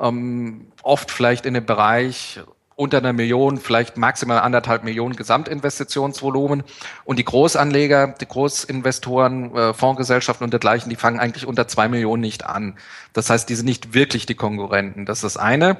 [0.00, 2.40] Ähm, oft vielleicht in dem Bereich
[2.78, 6.62] unter einer Million, vielleicht maximal anderthalb Millionen Gesamtinvestitionsvolumen.
[7.04, 12.20] Und die Großanleger, die Großinvestoren, äh, Fondsgesellschaften und dergleichen, die fangen eigentlich unter zwei Millionen
[12.20, 12.78] nicht an.
[13.12, 15.06] Das heißt, die sind nicht wirklich die Konkurrenten.
[15.06, 15.78] Das ist das eine.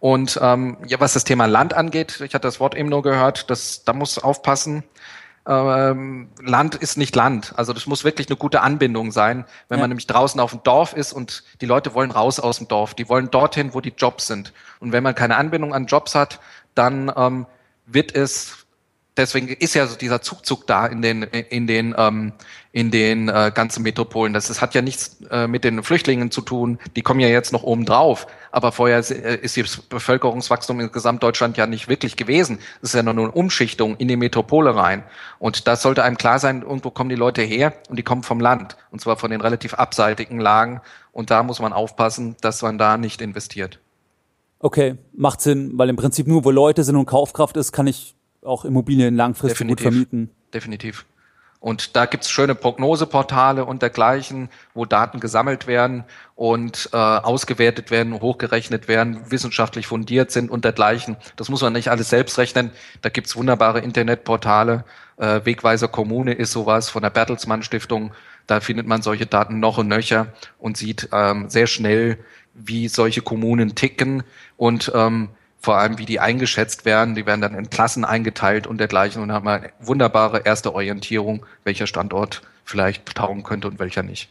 [0.00, 3.48] Und ähm, ja, was das Thema Land angeht, ich hatte das Wort eben nur gehört,
[3.48, 4.84] das, da muss aufpassen
[5.46, 7.52] ähm, Land ist nicht Land.
[7.56, 9.82] Also das muss wirklich eine gute Anbindung sein, wenn ja.
[9.82, 12.94] man nämlich draußen auf dem Dorf ist und die Leute wollen raus aus dem Dorf.
[12.94, 14.52] Die wollen dorthin, wo die Jobs sind.
[14.80, 16.40] Und wenn man keine Anbindung an Jobs hat,
[16.74, 17.46] dann ähm,
[17.86, 18.63] wird es
[19.16, 22.32] deswegen ist ja so dieser Zugzug da in den in den ähm,
[22.72, 24.32] in den äh, ganzen Metropolen.
[24.32, 26.80] Das, das hat ja nichts äh, mit den Flüchtlingen zu tun.
[26.96, 28.26] Die kommen ja jetzt noch oben drauf.
[28.50, 32.58] Aber vorher äh, ist das Bevölkerungswachstum in Gesamtdeutschland ja nicht wirklich gewesen.
[32.82, 35.04] Es ist ja nur eine Umschichtung in die Metropole rein.
[35.38, 38.40] Und das sollte einem klar sein, irgendwo kommen die Leute her und die kommen vom
[38.40, 38.76] Land.
[38.90, 40.80] Und zwar von den relativ abseitigen Lagen.
[41.12, 43.78] Und da muss man aufpassen, dass man da nicht investiert.
[44.58, 48.16] Okay, macht Sinn, weil im Prinzip nur, wo Leute sind und Kaufkraft ist, kann ich
[48.44, 49.84] auch Immobilien langfristig Definitiv.
[49.84, 50.30] gut vermieten.
[50.52, 51.06] Definitiv.
[51.64, 56.04] Und da gibt's schöne Prognoseportale und dergleichen, wo Daten gesammelt werden
[56.34, 61.16] und äh, ausgewertet werden, hochgerechnet werden, wissenschaftlich fundiert sind und dergleichen.
[61.36, 62.70] Das muss man nicht alles selbst rechnen.
[63.00, 64.84] Da gibt's wunderbare Internetportale.
[65.16, 68.12] Äh, Wegweiser Kommune ist sowas von der Bertelsmann Stiftung.
[68.46, 70.26] Da findet man solche Daten noch und nöcher
[70.58, 72.18] und sieht ähm, sehr schnell,
[72.52, 74.22] wie solche Kommunen ticken
[74.58, 75.30] und ähm,
[75.64, 77.14] vor allem wie die eingeschätzt werden.
[77.14, 81.86] Die werden dann in Klassen eingeteilt und dergleichen und haben eine wunderbare erste Orientierung, welcher
[81.86, 84.28] Standort vielleicht taugen könnte und welcher nicht.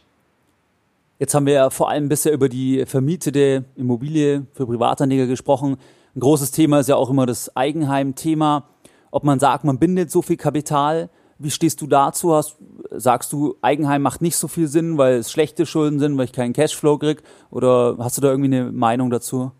[1.18, 5.76] Jetzt haben wir ja vor allem bisher über die vermietete Immobilie für Privatanleger gesprochen.
[6.14, 8.68] Ein großes Thema ist ja auch immer das Eigenheim-Thema.
[9.10, 11.10] Ob man sagt, man bindet so viel Kapital.
[11.38, 12.32] Wie stehst du dazu?
[12.32, 12.58] Hast,
[12.92, 16.32] sagst du, Eigenheim macht nicht so viel Sinn, weil es schlechte Schulden sind, weil ich
[16.32, 17.22] keinen Cashflow kriege?
[17.50, 19.50] Oder hast du da irgendwie eine Meinung dazu?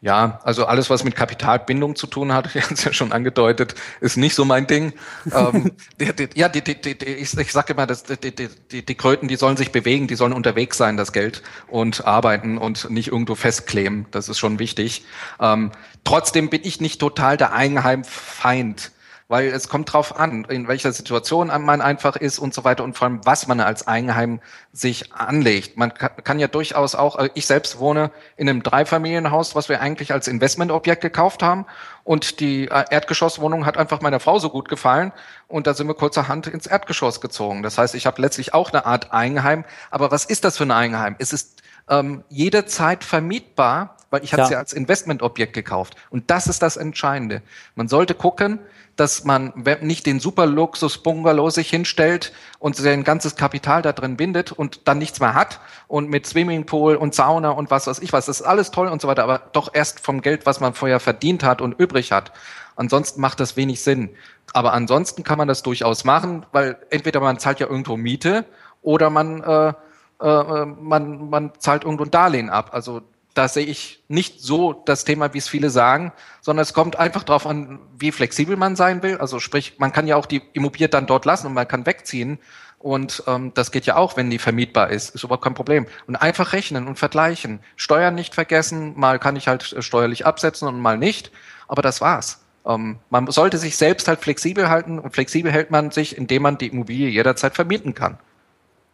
[0.00, 4.16] Ja, also alles, was mit Kapitalbindung zu tun hat, ich es ja schon angedeutet, ist
[4.16, 4.92] nicht so mein Ding.
[5.34, 9.72] ähm, die, die, ja, die, ich, ich sage immer, die, die Kröten, die sollen sich
[9.72, 14.06] bewegen, die sollen unterwegs sein, das Geld, und arbeiten und nicht irgendwo festkleben.
[14.10, 15.04] Das ist schon wichtig.
[15.40, 15.72] Ähm,
[16.04, 18.92] trotzdem bin ich nicht total der Eigenheimfeind
[19.28, 22.96] weil es kommt drauf an, in welcher Situation man einfach ist und so weiter und
[22.96, 24.40] vor allem, was man als Eigenheim
[24.72, 25.76] sich anlegt.
[25.76, 30.12] Man kann ja durchaus auch, äh, ich selbst wohne in einem Dreifamilienhaus, was wir eigentlich
[30.12, 31.66] als Investmentobjekt gekauft haben
[32.04, 35.12] und die äh, Erdgeschosswohnung hat einfach meiner Frau so gut gefallen
[35.46, 37.62] und da sind wir kurzerhand ins Erdgeschoss gezogen.
[37.62, 40.70] Das heißt, ich habe letztlich auch eine Art Eigenheim, aber was ist das für ein
[40.70, 41.16] Eigenheim?
[41.18, 44.38] Es ist ähm, jederzeit vermietbar, weil ich ja.
[44.38, 45.96] habe sie als Investmentobjekt gekauft.
[46.10, 47.42] Und das ist das Entscheidende.
[47.74, 48.60] Man sollte gucken,
[48.98, 54.50] dass man nicht den super Luxus-Bungalow sich hinstellt und sein ganzes Kapital da drin bindet
[54.50, 58.26] und dann nichts mehr hat und mit Swimmingpool und Sauna und was weiß ich was.
[58.26, 60.98] Das ist alles toll und so weiter, aber doch erst vom Geld, was man vorher
[60.98, 62.32] verdient hat und übrig hat.
[62.74, 64.10] Ansonsten macht das wenig Sinn.
[64.52, 68.46] Aber ansonsten kann man das durchaus machen, weil entweder man zahlt ja irgendwo Miete
[68.82, 69.72] oder man, äh,
[70.20, 72.70] äh, man, man zahlt irgendwo ein Darlehen ab.
[72.72, 73.02] Also
[73.34, 77.22] da sehe ich nicht so das Thema, wie es viele sagen, sondern es kommt einfach
[77.22, 79.18] darauf an, wie flexibel man sein will.
[79.18, 82.38] Also sprich, man kann ja auch die Immobilie dann dort lassen und man kann wegziehen.
[82.78, 85.86] Und ähm, das geht ja auch, wenn die vermietbar ist, ist überhaupt kein Problem.
[86.06, 87.60] Und einfach rechnen und vergleichen.
[87.76, 91.32] Steuern nicht vergessen, mal kann ich halt äh, steuerlich absetzen und mal nicht.
[91.66, 92.40] Aber das war's.
[92.64, 96.58] Ähm, man sollte sich selbst halt flexibel halten und flexibel hält man sich, indem man
[96.58, 98.18] die Immobilie jederzeit vermieten kann.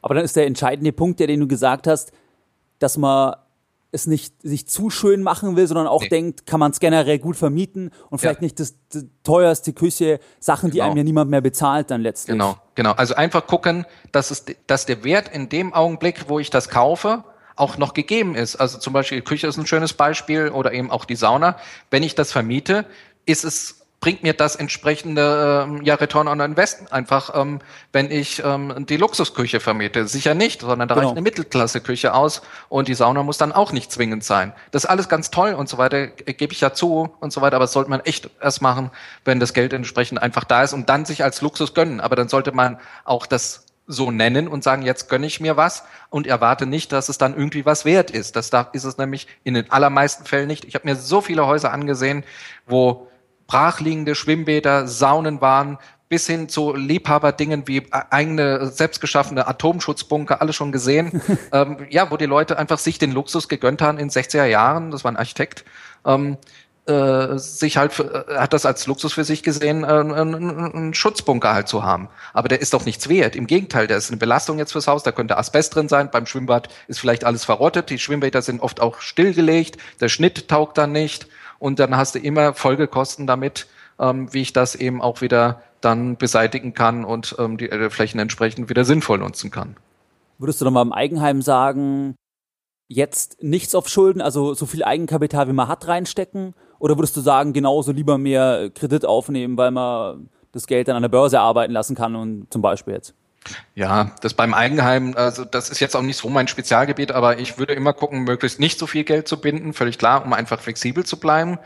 [0.00, 2.12] Aber dann ist der entscheidende Punkt, der den du gesagt hast,
[2.78, 3.34] dass man
[3.94, 6.08] es nicht sich zu schön machen will, sondern auch nee.
[6.08, 8.44] denkt, kann man es generell gut vermieten und vielleicht ja.
[8.44, 10.74] nicht das, das, teuerste Küche, Sachen, genau.
[10.74, 12.34] die einem ja niemand mehr bezahlt dann letztlich.
[12.34, 12.92] Genau, genau.
[12.92, 17.24] Also einfach gucken, dass es, dass der Wert in dem Augenblick, wo ich das kaufe,
[17.56, 18.56] auch noch gegeben ist.
[18.56, 21.56] Also zum Beispiel Küche ist ein schönes Beispiel oder eben auch die Sauna.
[21.90, 22.84] Wenn ich das vermiete,
[23.26, 28.42] ist es bringt mir das entsprechende ähm, ja, Return on Invest einfach, ähm, wenn ich
[28.44, 30.06] ähm, die Luxusküche vermiete.
[30.06, 31.06] Sicher nicht, sondern da genau.
[31.06, 34.52] reicht eine Mittelklasse-Küche aus und die Sauna muss dann auch nicht zwingend sein.
[34.72, 37.40] Das ist alles ganz toll und so weiter, äh, gebe ich ja zu und so
[37.40, 38.90] weiter, aber das sollte man echt erst machen,
[39.24, 42.02] wenn das Geld entsprechend einfach da ist und dann sich als Luxus gönnen.
[42.02, 45.82] Aber dann sollte man auch das so nennen und sagen, jetzt gönne ich mir was
[46.10, 48.36] und erwarte nicht, dass es dann irgendwie was wert ist.
[48.36, 50.66] Das darf, ist es nämlich in den allermeisten Fällen nicht.
[50.66, 52.22] Ich habe mir so viele Häuser angesehen,
[52.66, 53.08] wo
[53.54, 61.22] brachliegende Schwimmbäder, Saunen waren, bis hin zu Liebhaberdingen wie eigene selbstgeschaffene Atomschutzbunker, alles schon gesehen.
[61.52, 65.04] ähm, ja, wo die Leute einfach sich den Luxus gegönnt haben in 60er Jahren, das
[65.04, 65.64] war ein Architekt,
[66.04, 66.36] ähm,
[66.86, 70.94] äh, sich halt für, äh, hat das als Luxus für sich gesehen, äh, einen, einen
[70.94, 72.08] Schutzbunker halt zu haben.
[72.32, 73.36] Aber der ist doch nichts wert.
[73.36, 75.04] Im Gegenteil, der ist eine Belastung jetzt fürs Haus.
[75.04, 76.10] Da könnte Asbest drin sein.
[76.10, 77.88] Beim Schwimmbad ist vielleicht alles verrottet.
[77.88, 79.78] Die Schwimmbäder sind oft auch stillgelegt.
[80.00, 83.66] Der Schnitt taugt dann nicht und dann hast du immer Folgekosten damit,
[83.98, 88.18] ähm, wie ich das eben auch wieder dann beseitigen kann und ähm, die äh, Flächen
[88.20, 89.76] entsprechend wieder sinnvoll nutzen kann.
[90.38, 92.16] Würdest du nochmal im Eigenheim sagen,
[92.88, 96.54] jetzt nichts auf Schulden, also so viel Eigenkapital, wie man hat, reinstecken?
[96.78, 101.02] Oder würdest du sagen, genauso lieber mehr Kredit aufnehmen, weil man das Geld dann an
[101.02, 103.14] der Börse arbeiten lassen kann und zum Beispiel jetzt?
[103.74, 107.58] Ja, das beim Eigenheim, also das ist jetzt auch nicht so mein Spezialgebiet, aber ich
[107.58, 111.04] würde immer gucken, möglichst nicht so viel Geld zu binden, völlig klar, um einfach flexibel
[111.04, 111.58] zu bleiben.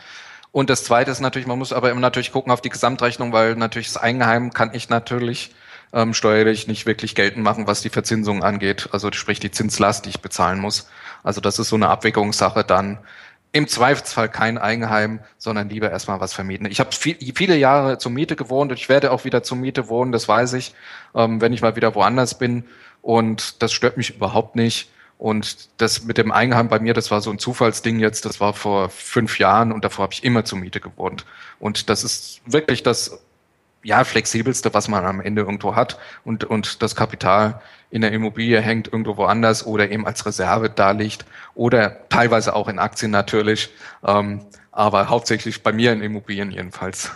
[0.51, 3.55] Und das Zweite ist natürlich, man muss aber immer natürlich gucken auf die Gesamtrechnung, weil
[3.55, 5.55] natürlich das Eigenheim kann ich natürlich
[5.93, 8.89] ähm, steuerlich nicht wirklich geltend machen, was die Verzinsung angeht.
[8.93, 10.89] Also sprich die Zinslast, die ich bezahlen muss.
[11.23, 12.99] Also das ist so eine Abwägungssache dann.
[13.53, 16.67] Im Zweifelsfall kein Eigenheim, sondern lieber erstmal was vermieten.
[16.67, 19.89] Ich habe viel, viele Jahre zur Miete gewohnt und ich werde auch wieder zur Miete
[19.89, 20.75] wohnen, das weiß ich,
[21.15, 22.65] ähm, wenn ich mal wieder woanders bin.
[23.01, 24.91] Und das stört mich überhaupt nicht.
[25.19, 28.55] Und das mit dem Eigenheim bei mir, das war so ein Zufallsding jetzt, das war
[28.55, 31.25] vor fünf Jahren und davor habe ich immer zur Miete gewohnt.
[31.59, 33.19] Und das ist wirklich das
[33.89, 38.61] ja, flexibelste, was man am Ende irgendwo hat und, und das Kapital in der Immobilie
[38.61, 41.25] hängt irgendwo woanders oder eben als Reserve da liegt
[41.55, 43.71] oder teilweise auch in Aktien natürlich,
[44.05, 47.13] ähm, aber hauptsächlich bei mir in Immobilien jedenfalls.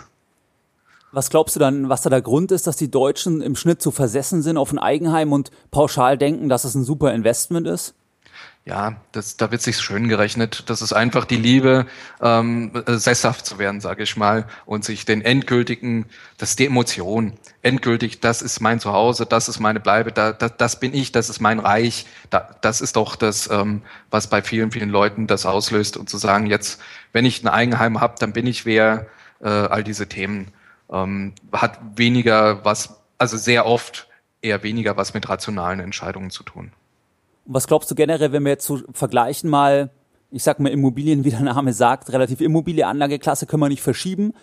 [1.11, 3.91] Was glaubst du dann, was da der Grund ist, dass die Deutschen im Schnitt so
[3.91, 7.93] versessen sind auf ein Eigenheim und pauschal denken, dass es ein super Investment ist?
[8.65, 10.69] Ja, das, da wird sich schön gerechnet.
[10.69, 11.85] Das ist einfach die Liebe,
[12.21, 16.05] ähm, äh, sesshaft zu werden, sage ich mal, und sich den endgültigen,
[16.37, 20.55] das ist die Emotion, endgültig, das ist mein Zuhause, das ist meine Bleibe, da, das,
[20.55, 22.05] das bin ich, das ist mein Reich.
[22.29, 26.17] Da, das ist doch das, ähm, was bei vielen, vielen Leuten das auslöst und zu
[26.17, 26.79] sagen, jetzt,
[27.11, 29.07] wenn ich ein Eigenheim habe, dann bin ich wer,
[29.41, 30.53] äh, all diese Themen
[30.89, 34.07] ähm, hat weniger was, also sehr oft
[34.41, 36.71] eher weniger was mit rationalen Entscheidungen zu tun.
[37.45, 39.91] Und was glaubst du generell, wenn wir jetzt so vergleichen mal,
[40.31, 44.33] ich sag mal Immobilien, wie der Name sagt, relativ immobile Anlageklasse können wir nicht verschieben.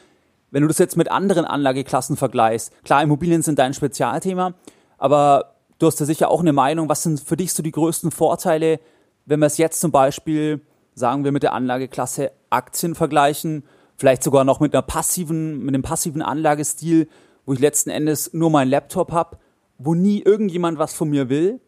[0.51, 4.55] Wenn du das jetzt mit anderen Anlageklassen vergleichst, klar, Immobilien sind dein Spezialthema,
[4.99, 8.11] aber du hast ja sicher auch eine Meinung, was sind für dich so die größten
[8.11, 8.81] Vorteile,
[9.27, 10.61] wenn wir es jetzt zum Beispiel,
[10.95, 13.65] sagen wir, mit der Anlageklasse Aktien vergleichen,
[13.97, 17.09] vielleicht sogar noch mit einer passiven, mit einem passiven Anlagestil,
[17.47, 19.39] wo ich letzten Endes nur meinen Laptop habe,
[19.79, 21.61] wo nie irgendjemand was von mir will,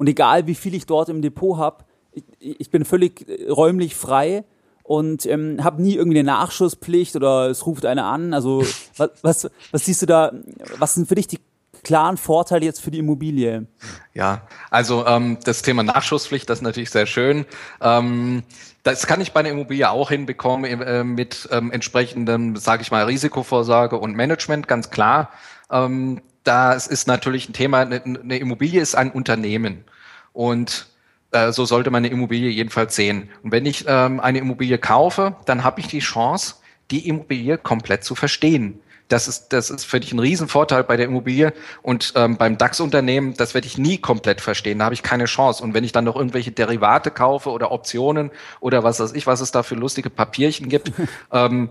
[0.00, 3.94] und egal wie viel ich dort im Depot habe, ich, ich, bin völlig äh, räumlich
[3.94, 4.44] frei
[4.82, 8.32] und ähm, habe nie irgendwie eine Nachschusspflicht oder es ruft einer an.
[8.32, 8.64] Also
[8.96, 10.32] was, was, was siehst du da,
[10.78, 11.38] was sind für dich die
[11.82, 13.66] klaren Vorteile jetzt für die Immobilie?
[14.14, 17.44] Ja, also ähm, das Thema Nachschusspflicht, das ist natürlich sehr schön.
[17.82, 18.42] Ähm,
[18.82, 23.04] das kann ich bei einer Immobilie auch hinbekommen äh, mit ähm, entsprechendem, sage ich mal,
[23.04, 25.28] Risikovorsorge und Management, ganz klar.
[25.70, 29.84] Ähm, das ist natürlich ein Thema, eine Immobilie ist ein Unternehmen.
[30.32, 30.86] Und
[31.32, 33.28] äh, so sollte man eine Immobilie jedenfalls sehen.
[33.42, 36.56] Und wenn ich ähm, eine Immobilie kaufe, dann habe ich die Chance,
[36.90, 38.80] die Immobilie komplett zu verstehen.
[39.08, 41.52] Das ist, das ist für dich ein Riesenvorteil bei der Immobilie.
[41.82, 44.78] Und ähm, beim DAX-Unternehmen, das werde ich nie komplett verstehen.
[44.78, 45.64] Da habe ich keine Chance.
[45.64, 48.30] Und wenn ich dann noch irgendwelche Derivate kaufe oder Optionen
[48.60, 50.92] oder was weiß ich, was es da für lustige Papierchen gibt,
[51.32, 51.70] ähm,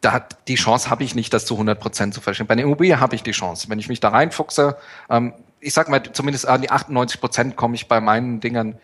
[0.00, 2.46] da hat, die Chance habe ich nicht, das zu 100 Prozent zu verstehen.
[2.46, 3.68] Bei einer Immobilie habe ich die Chance.
[3.68, 4.76] Wenn ich mich da reinfuchse,
[5.10, 8.78] ähm, ich sag mal, zumindest an die 98 Prozent komme ich bei meinen Dingern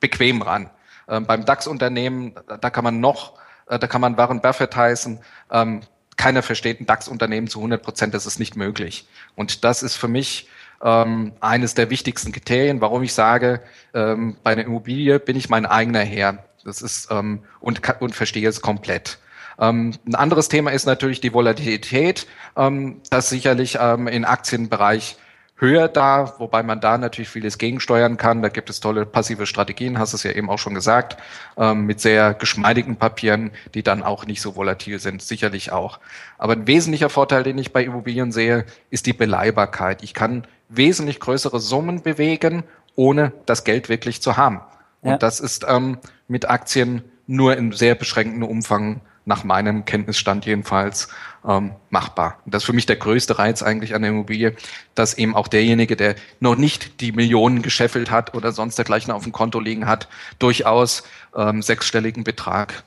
[0.00, 0.70] bequem ran.
[1.08, 3.34] Ähm, beim DAX-Unternehmen, da kann man noch,
[3.66, 5.20] äh, da kann man Warren Buffett heißen,
[5.50, 5.80] ähm,
[6.16, 9.06] keiner versteht ein DAX-Unternehmen zu 100 Prozent, das ist nicht möglich.
[9.34, 10.48] Und das ist für mich
[10.82, 13.62] ähm, eines der wichtigsten Kriterien, warum ich sage,
[13.94, 16.44] ähm, bei einer Immobilie bin ich mein eigener Herr.
[16.64, 19.18] Das ist ähm, und, und verstehe es komplett.
[19.58, 25.16] Ähm, ein anderes Thema ist natürlich die Volatilität, ähm, das sicherlich ähm, im Aktienbereich
[25.58, 28.42] höher da, wobei man da natürlich vieles gegensteuern kann.
[28.42, 31.16] Da gibt es tolle passive Strategien, hast es ja eben auch schon gesagt,
[31.56, 35.98] ähm, mit sehr geschmeidigen Papieren, die dann auch nicht so volatil sind, sicherlich auch.
[36.36, 40.02] Aber ein wesentlicher Vorteil, den ich bei Immobilien sehe, ist die Beleihbarkeit.
[40.02, 42.64] Ich kann wesentlich größere Summen bewegen,
[42.94, 44.60] ohne das Geld wirklich zu haben.
[45.00, 45.18] Und ja.
[45.18, 51.08] das ist ähm, mit Aktien nur in sehr beschränktem Umfang nach meinem Kenntnisstand jedenfalls
[51.46, 52.38] ähm, machbar.
[52.44, 54.54] Und das ist für mich der größte Reiz eigentlich an der Immobilie,
[54.94, 59.24] dass eben auch derjenige, der noch nicht die Millionen gescheffelt hat oder sonst dergleichen auf
[59.24, 60.08] dem Konto liegen hat,
[60.38, 61.02] durchaus
[61.36, 62.84] ähm, sechsstelligen Betrag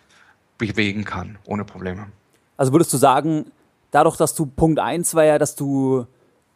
[0.58, 2.08] bewegen kann, ohne Probleme.
[2.58, 3.52] Also würdest du sagen,
[3.91, 6.08] dadurch, dass du Punkt eins war ja, dass du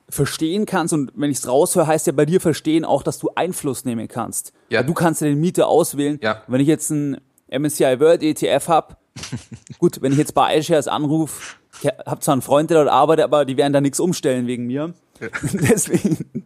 [0.09, 3.31] verstehen kannst und wenn ich es raushöre, heißt ja bei dir verstehen auch, dass du
[3.35, 4.53] Einfluss nehmen kannst.
[4.69, 4.79] Ja.
[4.79, 6.19] Weil du kannst ja den Mieter auswählen.
[6.21, 6.43] Ja.
[6.47, 7.19] wenn ich jetzt ein
[7.49, 8.97] MSCI World ETF habe,
[9.79, 13.25] Gut, wenn ich jetzt bei iShares anrufe, ich habe zwar einen Freund, der dort arbeitet,
[13.25, 14.93] aber die werden da nichts umstellen wegen mir.
[15.19, 15.27] Ja.
[15.53, 16.45] Deswegen,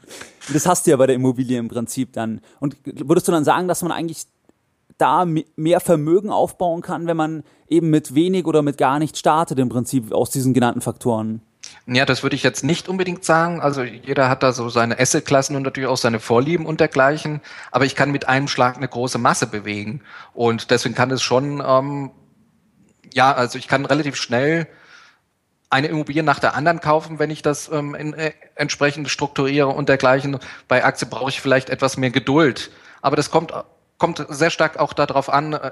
[0.52, 2.42] das hast du ja bei der Immobilie im Prinzip dann.
[2.60, 4.26] Und würdest du dann sagen, dass man eigentlich
[4.98, 9.60] da mehr Vermögen aufbauen kann, wenn man eben mit wenig oder mit gar nicht startet
[9.60, 11.42] im Prinzip aus diesen genannten Faktoren?
[11.86, 13.62] Ja, das würde ich jetzt nicht unbedingt sagen.
[13.62, 17.42] Also jeder hat da so seine Assetklassen und natürlich auch seine Vorlieben und dergleichen.
[17.72, 20.02] Aber ich kann mit einem Schlag eine große Masse bewegen.
[20.34, 22.12] Und deswegen kann es schon ähm,
[23.14, 24.68] ja, also ich kann relativ schnell
[25.70, 29.90] eine Immobilie nach der anderen kaufen, wenn ich das ähm, in, äh, entsprechend strukturiere und
[29.90, 30.40] dergleichen.
[30.68, 32.72] Bei Aktien brauche ich vielleicht etwas mehr Geduld.
[33.02, 33.54] Aber das kommt
[33.98, 35.72] kommt sehr stark auch darauf an, äh,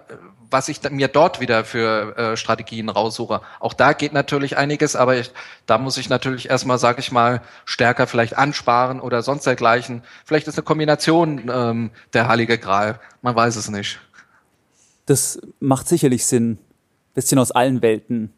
[0.50, 3.42] was ich mir dort wieder für äh, Strategien raussuche.
[3.60, 5.32] Auch da geht natürlich einiges, aber ich,
[5.66, 10.04] da muss ich natürlich erstmal, sage ich mal, stärker vielleicht ansparen oder sonst dergleichen.
[10.24, 13.00] Vielleicht ist eine Kombination ähm, der Heilige Gral.
[13.22, 14.00] Man weiß es nicht.
[15.06, 16.58] Das macht sicherlich Sinn.
[17.16, 18.32] Bisschen aus allen Welten.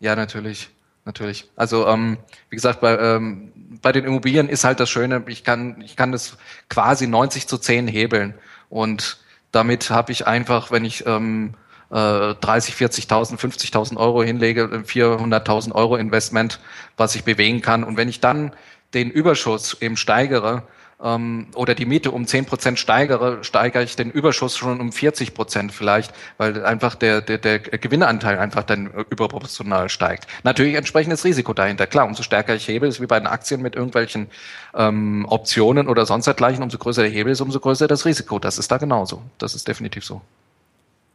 [0.00, 0.68] Ja, natürlich.
[1.06, 1.48] Natürlich.
[1.54, 2.18] Also ähm,
[2.50, 6.10] wie gesagt, bei, ähm, bei den Immobilien ist halt das Schöne, ich kann, ich kann
[6.10, 6.36] das
[6.68, 8.34] quasi 90 zu 10 hebeln.
[8.68, 9.18] Und
[9.52, 11.54] damit habe ich einfach, wenn ich ähm,
[11.90, 16.58] äh, 30, 40.000, 50.000 Euro hinlege, 400.000 Euro Investment,
[16.96, 17.84] was ich bewegen kann.
[17.84, 18.52] Und wenn ich dann
[18.92, 20.64] den Überschuss eben steigere,
[21.02, 25.34] ähm, oder die Miete um 10 Prozent steigere, steigere ich den Überschuss schon um 40
[25.34, 30.26] Prozent vielleicht, weil einfach der, der, der Gewinnanteil einfach dann überproportional steigt.
[30.42, 31.86] Natürlich entsprechendes Risiko dahinter.
[31.86, 34.28] Klar, umso stärker ich hebel, ist wie bei den Aktien mit irgendwelchen
[34.74, 38.38] ähm, Optionen oder sonst dergleichen, umso größer der Hebel ist, umso größer das Risiko.
[38.38, 39.22] Das ist da genauso.
[39.38, 40.22] Das ist definitiv so.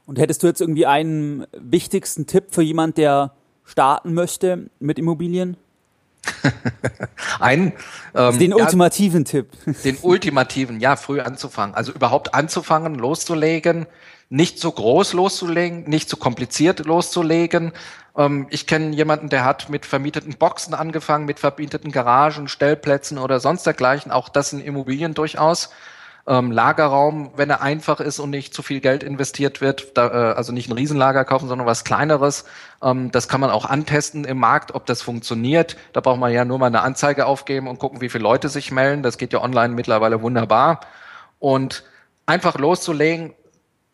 [0.06, 5.58] Und hättest du jetzt irgendwie einen wichtigsten Tipp für jemand, der starten möchte mit Immobilien?
[7.40, 7.74] Ein,
[8.16, 9.50] ähm, den ultimativen ja, Tipp.
[9.84, 11.76] Den ultimativen, ja, früh anzufangen.
[11.76, 13.88] Also überhaupt anzufangen, loszulegen,
[14.30, 17.72] nicht zu groß loszulegen, nicht zu kompliziert loszulegen.
[18.16, 23.40] Ähm, ich kenne jemanden, der hat mit vermieteten Boxen angefangen, mit vermieteten Garagen, Stellplätzen oder
[23.40, 24.12] sonst dergleichen.
[24.12, 25.70] Auch das sind Immobilien durchaus
[26.28, 30.34] ähm, Lagerraum, wenn er einfach ist und nicht zu viel Geld investiert wird, da, äh,
[30.36, 32.46] also nicht ein Riesenlager kaufen, sondern was kleineres.
[32.82, 35.78] Ähm, das kann man auch antesten im Markt, ob das funktioniert.
[35.94, 38.72] Da braucht man ja nur mal eine Anzeige aufgeben und gucken, wie viele Leute sich
[38.72, 39.04] melden.
[39.04, 40.82] Das geht ja online mittlerweile wunderbar.
[41.40, 41.84] Und
[42.26, 43.34] einfach loszulegen,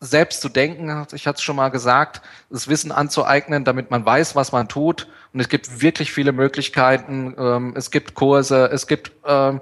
[0.00, 4.36] selbst zu denken, ich hatte es schon mal gesagt, das Wissen anzueignen, damit man weiß,
[4.36, 5.08] was man tut.
[5.32, 7.34] Und es gibt wirklich viele Möglichkeiten.
[7.36, 9.60] Ähm, es gibt Kurse, es gibt ähm,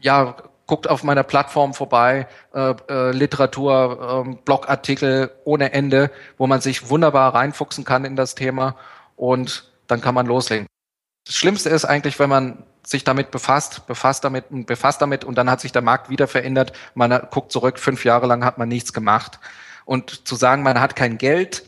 [0.00, 0.36] ja
[0.68, 6.90] guckt auf meiner Plattform vorbei, äh, äh, Literatur, äh, Blogartikel ohne Ende, wo man sich
[6.90, 8.76] wunderbar reinfuchsen kann in das Thema
[9.16, 10.66] und dann kann man loslegen.
[11.26, 15.36] Das Schlimmste ist eigentlich, wenn man sich damit befasst, befasst damit und befasst damit und
[15.36, 16.72] dann hat sich der Markt wieder verändert.
[16.94, 19.40] Man guckt zurück, fünf Jahre lang hat man nichts gemacht.
[19.84, 21.64] Und zu sagen, man hat kein Geld,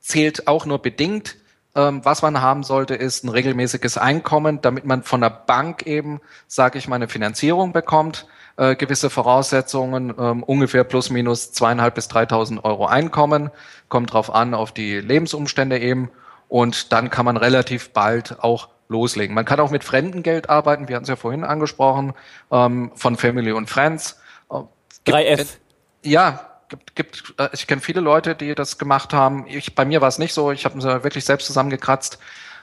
[0.00, 1.36] zählt auch nur bedingt.
[1.76, 6.20] Ähm, was man haben sollte, ist ein regelmäßiges Einkommen, damit man von der Bank eben,
[6.46, 8.26] sage ich mal, eine Finanzierung bekommt.
[8.56, 13.50] Äh, gewisse Voraussetzungen, ähm, ungefähr plus minus zweieinhalb bis 3.000 Euro Einkommen,
[13.88, 16.10] kommt drauf an, auf die Lebensumstände eben.
[16.48, 19.34] Und dann kann man relativ bald auch loslegen.
[19.34, 22.12] Man kann auch mit Fremdengeld arbeiten, wir hatten es ja vorhin angesprochen,
[22.52, 24.20] ähm, von Family und Friends.
[24.52, 24.60] Äh,
[25.10, 25.58] 3F.
[26.04, 29.46] Ja, gibt, gibt äh, ich kenne viele Leute, die das gemacht haben.
[29.48, 30.52] Ich, bei mir war es nicht so.
[30.52, 32.18] Ich habe es wirklich selbst zusammengekratzt.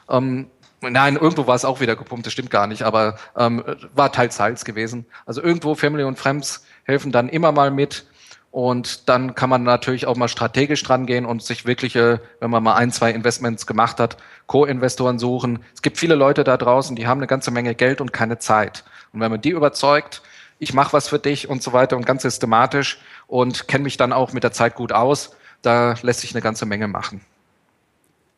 [0.10, 0.50] Ähm,
[0.82, 2.26] nein, irgendwo war es auch wieder gepumpt.
[2.26, 5.06] Das stimmt gar nicht, aber ähm, war teils teils gewesen.
[5.26, 8.06] Also irgendwo Family und Friends helfen dann immer mal mit.
[8.52, 12.62] Und dann kann man natürlich auch mal strategisch dran gehen und sich wirkliche, wenn man
[12.62, 15.64] mal ein, zwei Investments gemacht hat, Co-Investoren suchen.
[15.74, 18.84] Es gibt viele Leute da draußen, die haben eine ganze Menge Geld und keine Zeit.
[19.14, 20.22] Und wenn man die überzeugt,
[20.60, 23.00] ich mache was für dich und so weiter und ganz systematisch
[23.32, 26.66] und kenne mich dann auch mit der Zeit gut aus, da lässt sich eine ganze
[26.66, 27.22] Menge machen.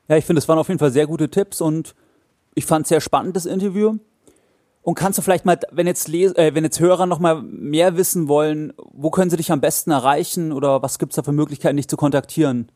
[0.08, 1.96] Ja, ich finde, es waren auf jeden Fall sehr gute Tipps und
[2.54, 3.98] ich fand es sehr spannend, das Interview.
[4.84, 7.98] Und kannst du vielleicht mal, wenn jetzt, Les äh, wenn jetzt Hörer noch mal mehr
[7.98, 11.78] wissen wollen, wo können sie dich am besten erreichen oder was gibt's da für Möglichkeiten,
[11.78, 12.72] dich zu kontaktieren?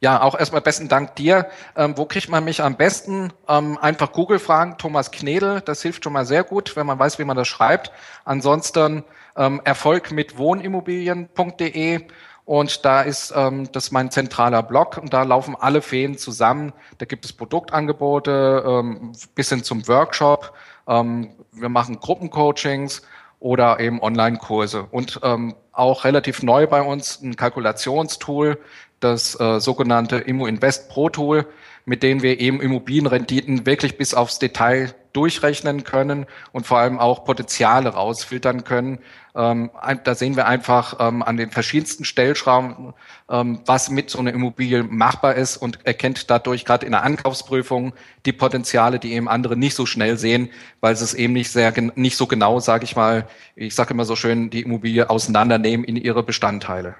[0.00, 1.46] Ja, auch erstmal besten Dank dir.
[1.74, 3.32] Ähm, wo kriegt man mich am besten?
[3.48, 7.18] Ähm, einfach Google fragen, Thomas Knedel, das hilft schon mal sehr gut, wenn man weiß,
[7.18, 7.92] wie man das schreibt.
[8.24, 9.04] Ansonsten
[9.40, 12.02] ähm, Erfolg mit Wohnimmobilien.de
[12.44, 16.72] und da ist ähm, das ist mein zentraler Blog und da laufen alle Feen zusammen.
[16.98, 20.52] Da gibt es Produktangebote ähm, bis hin zum Workshop.
[20.86, 23.02] Ähm, wir machen Gruppencoachings
[23.38, 28.58] oder eben Online-Kurse und ähm, auch relativ neu bei uns ein Kalkulationstool,
[29.00, 31.46] das äh, sogenannte Immo Invest Pro Tool,
[31.84, 37.24] mit dem wir eben Immobilienrenditen wirklich bis aufs Detail durchrechnen können und vor allem auch
[37.24, 39.00] Potenziale rausfiltern können.
[39.34, 39.70] Ähm,
[40.04, 42.94] da sehen wir einfach ähm, an den verschiedensten Stellschrauben,
[43.28, 47.92] ähm, was mit so einer Immobilie machbar ist und erkennt dadurch gerade in der Ankaufsprüfung
[48.26, 50.50] die Potenziale, die eben andere nicht so schnell sehen,
[50.80, 53.26] weil sie es eben nicht sehr nicht so genau, sage ich mal,
[53.56, 56.96] ich sage immer so schön, die Immobilie auseinandernehmen in ihre Bestandteile.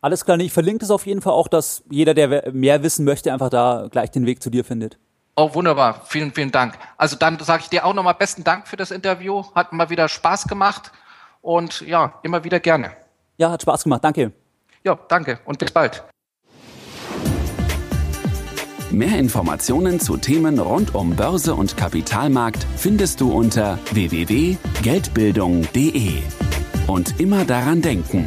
[0.00, 3.32] Alles klar, ich verlinke es auf jeden Fall auch, dass jeder, der mehr wissen möchte,
[3.32, 4.98] einfach da gleich den Weg zu dir findet.
[5.34, 6.02] Oh, wunderbar.
[6.06, 6.78] Vielen, vielen Dank.
[6.96, 9.44] Also dann sage ich dir auch nochmal besten Dank für das Interview.
[9.54, 10.92] Hat mal wieder Spaß gemacht
[11.42, 12.92] und ja, immer wieder gerne.
[13.36, 14.02] Ja, hat Spaß gemacht.
[14.02, 14.32] Danke.
[14.84, 16.04] Ja, danke und bis bald.
[18.90, 26.22] Mehr Informationen zu Themen rund um Börse und Kapitalmarkt findest du unter www.geldbildung.de.
[26.86, 28.26] Und immer daran denken,